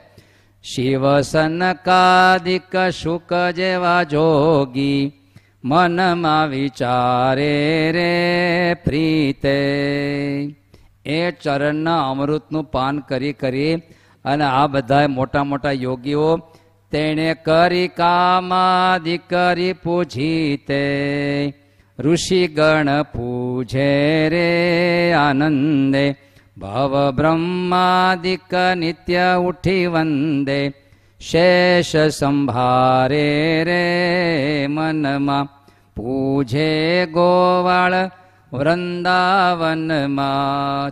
શિવ 0.63 1.21
સનકાદિક 1.21 2.89
શુક 2.89 3.34
જેવા 3.55 4.03
જોગી. 4.03 5.11
મનમાં 5.63 6.49
વિચારે 6.49 7.91
રે 7.91 8.73
પ્રીતે. 8.73 9.59
એ 11.05 11.32
ચરણના 11.32 12.09
અમૃતનું 12.11 12.63
પાન 12.63 12.99
કરી 12.99 13.34
કરી 13.34 13.76
અને 14.26 14.43
આ 14.43 14.67
બધા 14.67 15.07
મોટા 15.07 15.43
મોટા 15.43 15.71
યોગીઓ 15.71 16.38
તેણે 16.91 17.34
કરી 17.34 17.88
કામાદિ 17.88 19.17
કરી 19.17 19.73
પૂજી 19.73 20.57
ઋષિગણ 22.00 22.89
પૂજે 23.06 23.91
રે 24.30 24.50
આનંદે 25.16 26.06
ભવ 26.58 26.93
બ્રહ્માદિક 27.14 28.52
નિત્ય 28.76 29.28
ઉઠી 29.39 29.86
વંદે 29.88 30.60
શેષ 31.22 31.91
સંભારે 32.12 33.30
રે 33.64 33.86
મનમાં 34.68 35.50
પૂજે 35.98 36.72
ગોવાળ 37.10 37.96
વૃંદાવનમાં 38.52 40.12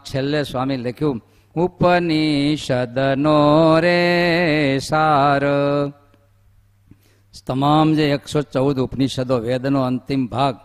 છેલ્લે 0.01 0.41
સ્વામી 0.43 0.79
લખ્યું 0.79 1.19
ઉપનિષદનો 1.55 3.39
રે 3.79 4.01
સાર 4.81 5.43
તમામ 7.41 7.87
જે 7.93 8.05
એકસો 8.13 8.39
ચૌદ 8.45 8.77
ઉપનિષદો 8.79 9.35
વેદનો 9.41 9.79
અંતિમ 9.83 10.21
ભાગ 10.27 10.55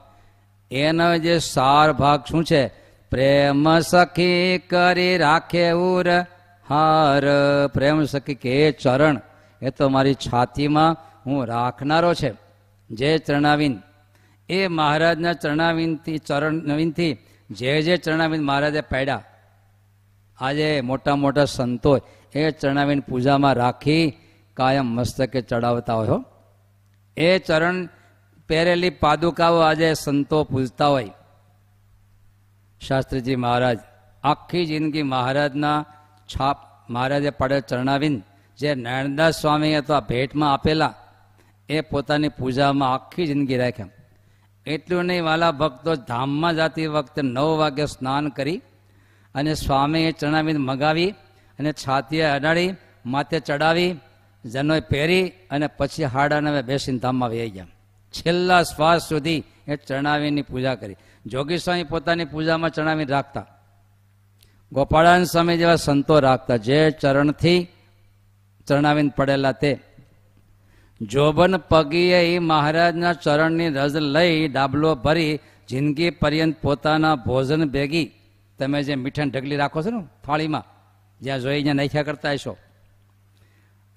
એનો 0.70 1.18
જે 1.18 1.38
સાર 1.38 1.92
ભાગ 1.92 2.24
શું 2.30 2.44
છે? 2.44 2.62
પ્રેમ 3.10 3.78
સખી 3.80 4.58
કરી 4.70 5.18
રાખે 5.18 5.70
ઉર 5.70 6.06
હાર. 6.68 7.22
પ્રેમ 7.74 8.04
સખી 8.04 8.34
કે 8.34 8.72
ચરણ? 8.72 9.20
એ 9.62 9.70
તો 9.70 9.88
મારી 9.88 10.14
છાતીમાં 10.14 10.96
હું 11.26 11.46
રાખનારો 11.46 12.14
છે. 12.14 12.32
જે 12.90 13.18
ચરણાવીન, 13.18 13.74
એ 14.48 14.66
મહારાજના 14.68 15.32
ચરણાવીનથી 15.32 16.18
ચરણ 16.18 16.52
નવીનથી 16.52 17.16
જે 17.50 17.82
જે 17.82 17.96
ચરણાવીન 17.96 18.42
મહારાજે 18.42 18.80
પાડ્યા, 18.80 19.22
આજે 20.38 20.80
મોટા 20.80 21.16
મોટા 21.16 21.44
સંતો 21.44 21.98
એ 22.34 22.50
ચરણાવીન 22.50 23.00
પૂજામાં 23.00 23.54
રાખી 23.54 24.04
કાયમ 24.56 24.86
મસ્તકે 24.86 25.40
ચડાવતા 25.40 25.94
હોય 25.94 26.24
એ 27.16 27.38
ચરણ 27.38 27.88
પહેરેલી 28.48 28.90
પાદુકાઓ 28.90 29.58
આજે 29.58 29.88
સંતો 29.94 30.38
પૂજતા 30.44 30.86
હોય. 30.86 31.14
શાસ્ત્રીજી 32.80 33.36
મહારાજ, 33.36 33.78
આખી 34.24 34.64
જિંદગી 34.66 35.02
મહારાજના 35.02 35.78
છાપ 36.28 36.58
મહારાજે 36.90 37.30
પડે 37.30 37.58
ચરણાવીન 37.60 38.16
જે 38.58 38.74
નારાયણદાસ 38.74 39.40
સ્વામીએ 39.40 39.80
તો 39.80 39.92
આ 39.94 40.00
ભેટમાં 40.00 40.52
આપેલા, 40.52 40.94
એ 41.68 41.80
પોતાની 41.80 42.28
પૂજામાં 42.28 42.94
આખી 42.94 43.26
જિંદગી 43.26 43.56
રાખ્યા. 43.56 43.94
એટલું 44.66 45.04
નહીં, 45.04 45.24
વાલા 45.24 45.52
ભક્તો 45.52 45.92
ધામમાં 45.94 46.54
જતી 46.54 46.86
વખતે 46.86 47.20
નવ 47.22 47.48
વાગે 47.56 47.84
સ્નાન 47.86 48.28
કરી 48.28 48.60
અને 49.34 49.52
સ્વામીએ 49.54 50.12
ચણાવીને 50.12 50.58
મગાવી 50.58 51.10
અને 51.58 51.70
છાતીએ 51.72 52.26
અડાડી, 52.36 52.70
માથે 53.06 53.38
ચડાવી, 53.40 53.90
જનોય 54.44 54.80
પહેરી 54.80 55.26
અને 55.50 55.66
પછી 55.66 56.04
હાડાને 56.04 56.62
બેસીને 56.62 56.98
ધામમાં 56.98 57.30
વહી 57.30 57.50
ગયા. 57.50 57.74
છેલ્લા 58.12 58.62
શ્વાસ 58.62 59.08
સુધી 59.08 59.44
એ 59.68 59.76
ચણાવીની 59.76 60.42
પૂજા 60.42 60.74
કરી. 60.74 60.96
જોગી 61.26 61.58
સ્વામી 61.58 61.84
પોતાની 61.84 62.24
પૂજામાં 62.24 62.70
ચણાવી 62.70 63.04
રાખતા. 63.04 63.46
ગોપાળાન 64.72 65.24
સ્વામી 65.24 65.58
જેવા 65.58 65.76
સંતો 65.76 66.20
રાખતા. 66.20 66.56
જે 66.56 66.90
ચરણથી 66.90 67.68
ચરણાવીને 68.66 69.10
પડેલા 69.16 69.52
તે. 69.52 69.78
જોબન 71.02 71.56
પગીએ 71.56 72.34
એ 72.34 72.38
મહારાજના 72.38 73.12
ચરણની 73.12 73.68
રજ 73.68 73.96
લઈ 73.96 74.48
ડાબલો 74.48 74.94
ભરી 74.94 75.38
જિંદગી 75.68 76.10
પર્યંત 76.10 76.56
પોતાના 76.62 77.14
ભોજન 77.14 77.64
ભેગી. 77.64 78.10
તમે 78.58 78.82
જે 78.82 78.94
મીઠાની 78.94 79.30
ઢગલી 79.30 79.56
રાખો 79.56 79.82
છો 79.82 79.90
ને 79.90 80.06
થાળીમાં 80.24 80.64
જ્યાં 81.20 81.40
જોઈ 81.40 81.62
જ્યાં 81.62 81.76
નાખ્યા 81.76 82.02
કરતા 82.02 82.32
હશો. 82.32 82.56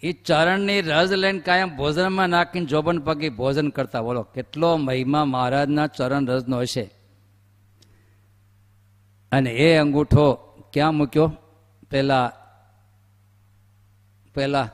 એ 0.04 0.12
ચરણની 0.12 0.82
રજ 0.82 1.14
લઈને 1.14 1.40
કાયમ 1.40 1.78
ભોજનમાં 1.78 2.30
નાખીને 2.30 2.66
જોબન 2.66 3.00
પગી 3.00 3.30
ભોજન 3.30 3.70
કરતા. 3.70 4.02
બોલો, 4.02 4.24
કેટલો 4.24 4.78
મહિમા 4.78 5.26
મહારાજના 5.26 5.88
ચરણ 5.88 6.28
રજનો 6.28 6.60
હશે. 6.60 6.90
અને 9.32 9.50
એ 9.50 9.78
અંગૂઠો 9.78 10.34
ક્યાં 10.74 10.96
મૂક્યો? 10.96 11.34
પેલા 11.90 12.32
પેલા 14.36 14.70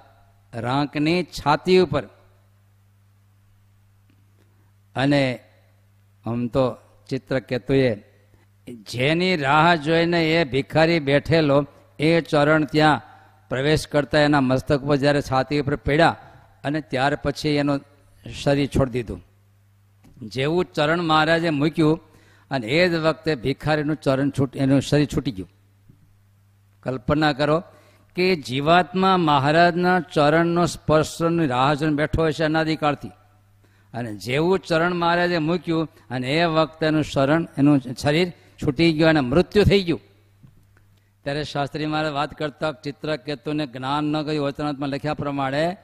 રાંકની 0.54 1.24
છાતી 1.24 1.80
ઉપર. 1.80 2.04
અને 4.96 5.40
આમ 6.26 6.48
તો 6.48 6.78
ચિત્ર 7.10 7.40
કેતુએ 7.40 7.96
જેની 8.68 9.36
રાહ 9.36 9.76
જોઈને 9.76 10.34
એ 10.34 10.44
ભિખારી 10.44 11.00
બેઠેલો, 11.00 11.66
એ 12.00 12.22
ચરણ 12.22 12.64
ત્યાં 12.64 13.02
પ્રવેશ 13.50 13.88
કરતા 13.88 14.20
એના 14.20 14.42
મસ્તક 14.42 14.82
પર 14.84 14.96
જ્યારે 14.96 15.22
છાતી 15.22 15.60
ઉપર 15.60 15.76
પડ્યા 15.76 16.16
અને 16.64 16.82
ત્યાર 16.82 17.16
પછી 17.16 17.50
એનું 17.50 17.80
શરીર 18.44 18.68
છોડી 18.68 18.92
દીધું. 18.92 19.22
જેવું 20.28 20.66
ચરણ 20.66 21.02
મહારાજે 21.02 21.50
મૂક્યું 21.50 22.00
અને 22.52 22.68
એ 22.68 22.90
જ 22.90 22.94
વખતે 22.96 23.36
ભિખારીનું 23.36 23.96
ચરણ 23.96 24.30
છૂટ, 24.30 24.56
એનું 24.56 24.82
શરીર 24.82 25.08
છૂટી 25.16 25.32
ગયું. 25.32 25.50
કલ્પના 26.84 27.34
કરો 27.34 27.64
કે 28.16 28.36
જીવાત્મા 28.36 29.18
મહારાજના 29.18 30.00
ચરણનો 30.00 30.66
સ્પર્શની 30.66 31.48
રાહ 31.48 31.74
જોઈને 31.74 31.96
બેઠો 31.96 32.28
હશે 32.28 32.44
અનાદિકાળથી. 32.44 33.12
અને 33.94 34.16
જેવું 34.16 34.60
ચરણ 34.60 34.94
મહારાજે 34.94 35.38
મૂક્યું 35.38 35.90
અને 36.10 36.28
એ 36.34 36.46
વખતે 36.46 36.86
એનું 36.86 37.04
શરણ, 37.04 37.48
એનું 37.58 37.82
શરીર 37.82 38.34
છૂટી 38.64 38.94
ગયું 38.94 39.10
અને 39.10 39.20
મૃત્યુ 39.20 39.64
થઈ 39.64 39.84
ગયું. 39.84 40.02
ત્યારે 41.28 41.44
શાસ્ત્રી 41.44 41.86
મારે 41.86 42.10
વાત 42.10 42.34
કરતા 42.34 42.72
ચિત્રકેતુને 42.72 43.68
જ્ઞાન 43.68 44.04
ન 44.04 44.22
ગયું 44.22 44.48
વચનાત્મા 44.48 44.88
લખ્યા 44.88 45.14
પ્રમાણે 45.14 45.78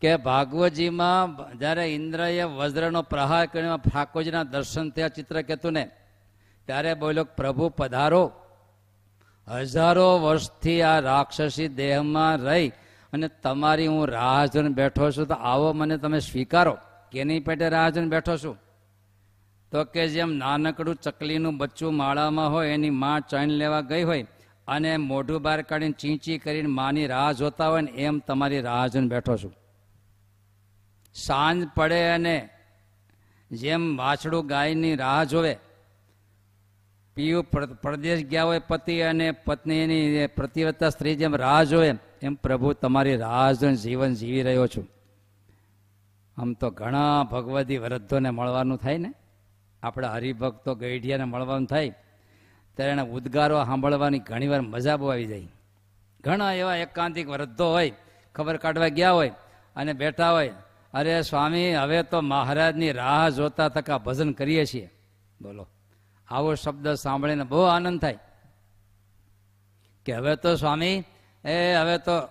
કે 0.00 0.16
ભાગવતજીમાં 0.16 1.58
જ્યારે 1.58 1.94
ઇન્દ્રએ 1.94 2.44
વજ્રનો 2.44 3.02
પ્રહાર 3.02 3.46
કર્યો, 3.46 3.76
ઠાકોરજીના 3.76 4.42
દર્શન 4.42 4.90
થયા 4.90 5.08
ચિત્રકેતુને, 5.08 5.90
ત્યારે 6.66 6.94
બોલ્યો, 6.94 7.24
પ્રભુ, 7.24 7.68
પધારો. 7.68 8.32
હજારો 9.48 10.18
વર્ષથી 10.18 10.82
આ 10.82 11.00
રાક્ષસી 11.00 11.68
દેહમાં 11.68 12.38
રહી 12.38 12.68
અને 13.12 13.28
તમારી 13.28 13.86
હું 13.86 14.08
રાહ 14.08 14.46
જોઈને 14.46 14.68
બેઠો 14.68 15.10
છું, 15.10 15.26
તો 15.26 15.34
આવો 15.34 15.72
મને 15.72 15.96
તમે 15.96 16.18
સ્વીકારો. 16.20 16.78
કેની 17.12 17.40
પેટે 17.40 17.68
રાહ 17.68 17.90
જોઈને 17.90 18.08
બેઠો 18.08 18.36
છું? 18.36 18.58
તો 19.72 19.84
કે 19.84 20.08
જેમ 20.08 20.30
નાનકડું 20.32 20.96
ચકલીનું 20.96 21.56
બચ્ચું 21.56 21.94
માળામાં 21.94 22.52
હોય, 22.52 22.68
એની 22.68 22.90
માં 22.90 23.20
ચણ 23.20 23.48
લેવા 23.48 23.80
ગઈ 23.80 24.02
હોય 24.02 24.26
અને 24.70 24.92
મોઢું 24.96 25.42
બહાર 25.42 25.62
કાઢીને 25.62 25.98
ચીંચી 26.00 26.38
કરીને 26.38 26.70
માની 26.70 27.06
રાહ 27.06 27.30
જોતા 27.32 27.68
હોય 27.68 27.80
ને 27.80 27.90
એમ 28.00 28.18
તમારી 28.18 28.60
રાહ 28.60 28.86
જોઈને 28.86 29.08
બેઠો 29.08 29.36
છું. 29.36 29.52
સાંજ 31.14 31.66
પડે 31.74 32.00
અને 32.10 32.36
જેમ 33.50 33.82
વાછડું 33.96 34.46
ગાયની 34.46 34.96
રાહ 34.96 35.24
જોવે, 35.24 35.54
પીયું 37.16 37.44
પ્રદેશ 37.82 38.22
ગયા 38.26 38.44
હોય 38.44 38.60
પતિ 38.68 39.00
અને 39.00 39.26
પત્નીની 39.44 40.26
પ્રતિવત્તા 40.26 40.90
સ્ત્રી 40.90 41.16
જેમ 41.16 41.34
રાહ 41.36 41.62
જોવે, 41.64 41.90
એમ 42.22 42.34
પ્રભુ 42.34 42.72
તમારી 42.72 43.16
રાહ 43.16 43.52
જોઈને 43.52 43.76
જીવન 43.76 44.14
જીવી 44.14 44.42
રહ્યો 44.42 44.66
છું. 44.66 44.86
આમ 46.36 46.52
તો 46.52 46.70
ઘણા 46.70 47.22
ભગવતી 47.22 47.78
વૃદ્ધોને 47.78 48.30
મળવાનું 48.30 48.78
થાય 48.78 48.98
ને? 48.98 49.10
આપણા 49.82 50.12
હરિભક્તો 50.12 50.74
ગઈઢિયાને 50.74 51.24
મળવાનું 51.24 51.66
થાય. 51.66 51.94
ત્યારે 52.76 52.92
એના 52.92 53.02
ઉદ્ગારો 53.02 53.64
સાંભળવાની 53.64 54.18
ઘણીવાર 54.18 54.60
મજા 54.60 54.96
બહુ 54.96 55.08
આવી 55.08 55.26
જાય. 55.26 55.48
ઘણા 56.24 56.52
એવા 56.52 56.76
એકાંતિક 56.76 57.28
વૃદ્ધો 57.28 57.70
હોય, 57.70 57.92
ખબર 58.34 58.56
કાઢવા 58.56 58.88
ગયા 58.88 59.12
હોય 59.12 59.32
અને 59.76 59.92
બેઠા 59.92 60.30
હોય, 60.30 60.52
અરે 60.94 61.22
સ્વામી, 61.22 61.74
હવે 61.74 62.02
તો 62.02 62.20
મહારાજની 62.20 62.92
રાહ 62.92 63.28
જોતા 63.28 63.68
તકા 63.68 63.98
ભજન 63.98 64.32
કરીએ 64.32 64.64
છીએ. 64.64 64.90
બોલો. 65.42 65.66
આવો 66.28 66.54
શબ્દ 66.54 66.94
સાંભળીને 66.94 67.44
બહુ 67.44 67.60
આનંદ 67.60 68.00
થાય. 68.00 68.18
કે 70.04 70.12
હવે 70.12 70.36
તો 70.36 70.56
સ્વામી, 70.56 71.04
એ, 71.44 71.74
હવે 71.74 71.98
તો 71.98 72.28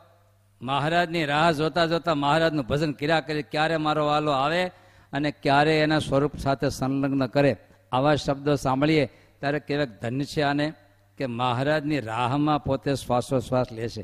મહારાજની 0.61 1.25
રાહ 1.25 1.51
જોતા 1.51 1.85
જોતા 1.85 2.15
મહારાજનું 2.15 2.65
ભજન 2.65 2.91
કર્યા 2.91 3.21
કરે, 3.21 3.41
ક્યારે 3.41 3.77
મારો 3.77 4.05
વાલો 4.05 4.31
આવે 4.31 4.65
અને 5.13 5.31
ક્યારે 5.31 5.79
એના 5.79 5.99
સ્વરૂપ 5.99 6.37
સાથે 6.37 6.69
સંલગ્ન 6.69 7.25
કરે? 7.25 7.57
આવા 7.91 8.15
શબ્દો 8.15 8.55
સાંભળીએ 8.55 9.09
ત્યારે 9.39 9.59
કેવાક 9.59 9.89
ધન્ય 10.01 10.25
છે 10.25 10.41
આને 10.41 10.73
કે 11.17 11.25
મહારાજની 11.25 11.99
રાહમાં 11.99 12.63
પોતે 12.63 12.95
શ્વાસોશ્વાસ 12.95 13.71
લેશે 13.71 14.01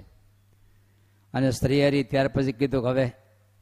અને 1.33 1.51
સ્ત્રીહરી 1.51 2.03
ત્યાર 2.03 2.27
પછી 2.27 2.51
કીધું 2.51 2.83
કે 2.83 2.89
હવે 2.89 3.11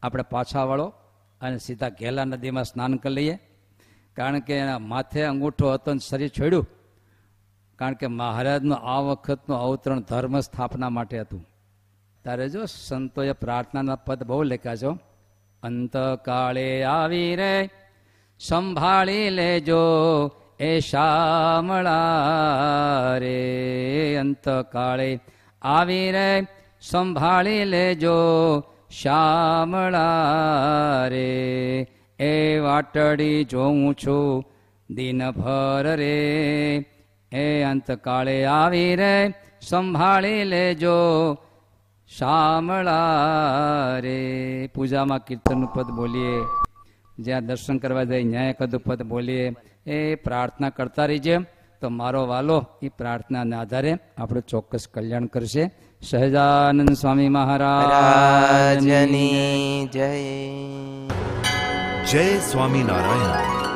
આપણે 0.04 0.24
પાછા 0.24 0.64
વળો 0.64 0.94
અને 1.42 1.58
સીધા 1.58 1.90
ઘેલા 1.90 2.26
નદીમાં 2.26 2.64
સ્નાન 2.64 2.96
કરી 2.96 3.14
લઈએ. 3.14 3.40
કારણ 4.14 4.40
કે 4.40 4.54
એના 4.58 4.80
માથે 4.80 5.24
અંગૂઠો 5.24 5.74
હતો 5.74 5.92
અને 5.92 6.00
શરીર 6.10 6.28
છોડ્યું. 6.28 6.68
કારણ 7.76 7.94
કે 7.94 8.08
મહારાજનું 8.08 8.78
આ 8.78 9.00
વખતનું 9.00 9.58
અવતરણ 9.58 10.00
ધર્મ 10.00 10.40
સ્થાપના 10.40 10.90
માટે 10.90 11.20
હતું. 11.20 11.48
તારે 12.26 12.50
જો 12.50 12.66
સંતોએ 12.66 13.32
પ્રાર્થનાના 13.32 13.96
પદ 13.96 14.24
બહુ 14.24 14.44
લખ્યા 14.44 14.76
છો 14.76 14.98
અંતકાળે 15.64 16.84
આવી 16.84 17.36
રે, 17.36 17.70
સંભાળી 18.40 19.30
લેજો. 19.30 19.84
એ 20.64 20.70
શામળા 20.90 22.00
રે 23.24 23.40
અંતકાળે 24.22 25.10
આવી 25.62 26.08
રે, 26.16 26.30
સંભાળી 26.82 27.66
લેજો 27.66 28.18
શામળા 29.02 30.08
રે 31.14 31.30
એ 32.20 32.34
વાટડી 32.60 33.40
જોઉં 33.44 33.80
છું 33.96 34.44
દિનભર 34.90 35.86
રે. 36.02 36.18
એ 37.32 37.46
અંતકાળે 37.64 38.38
આવી 38.46 38.92
રે, 38.96 39.16
સંભાળી 39.62 40.44
લેજો 40.44 40.98
શામળા 42.12 44.00
રે 44.06 44.18
પૂજામાં 44.76 45.26
કીર્તનનું 45.28 45.70
પદ 45.74 45.90
બોલીએ. 46.00 46.36
જ્યાં 47.20 47.46
દર્શન 47.46 47.78
કરવા 47.78 48.04
જાય 48.04 48.24
ન્યાય 48.24 48.54
કદું 48.60 48.82
પદ 48.88 49.02
બોલીએ. 49.04 49.46
એ 49.88 50.16
પ્રાર્થના 50.16 50.70
કરતા 50.70 51.06
રહીજે. 51.06 51.38
તો 51.82 51.90
મારો 51.90 52.28
વાલો 52.28 52.66
એ 52.82 52.90
પ્રાર્થનાના 52.90 53.60
આધારે 53.60 53.98
આપણું 54.18 54.44
ચોક્કસ 54.48 54.88
કલ્યાણ 54.94 55.26
કરશે. 55.26 55.72
સહજાનંદ 56.02 56.94
સ્વામી 56.94 57.30
મહારાજની 57.30 59.90
જય. 59.94 60.22
જય 62.12 62.38
સ્વામિનારાયણ. 62.38 63.73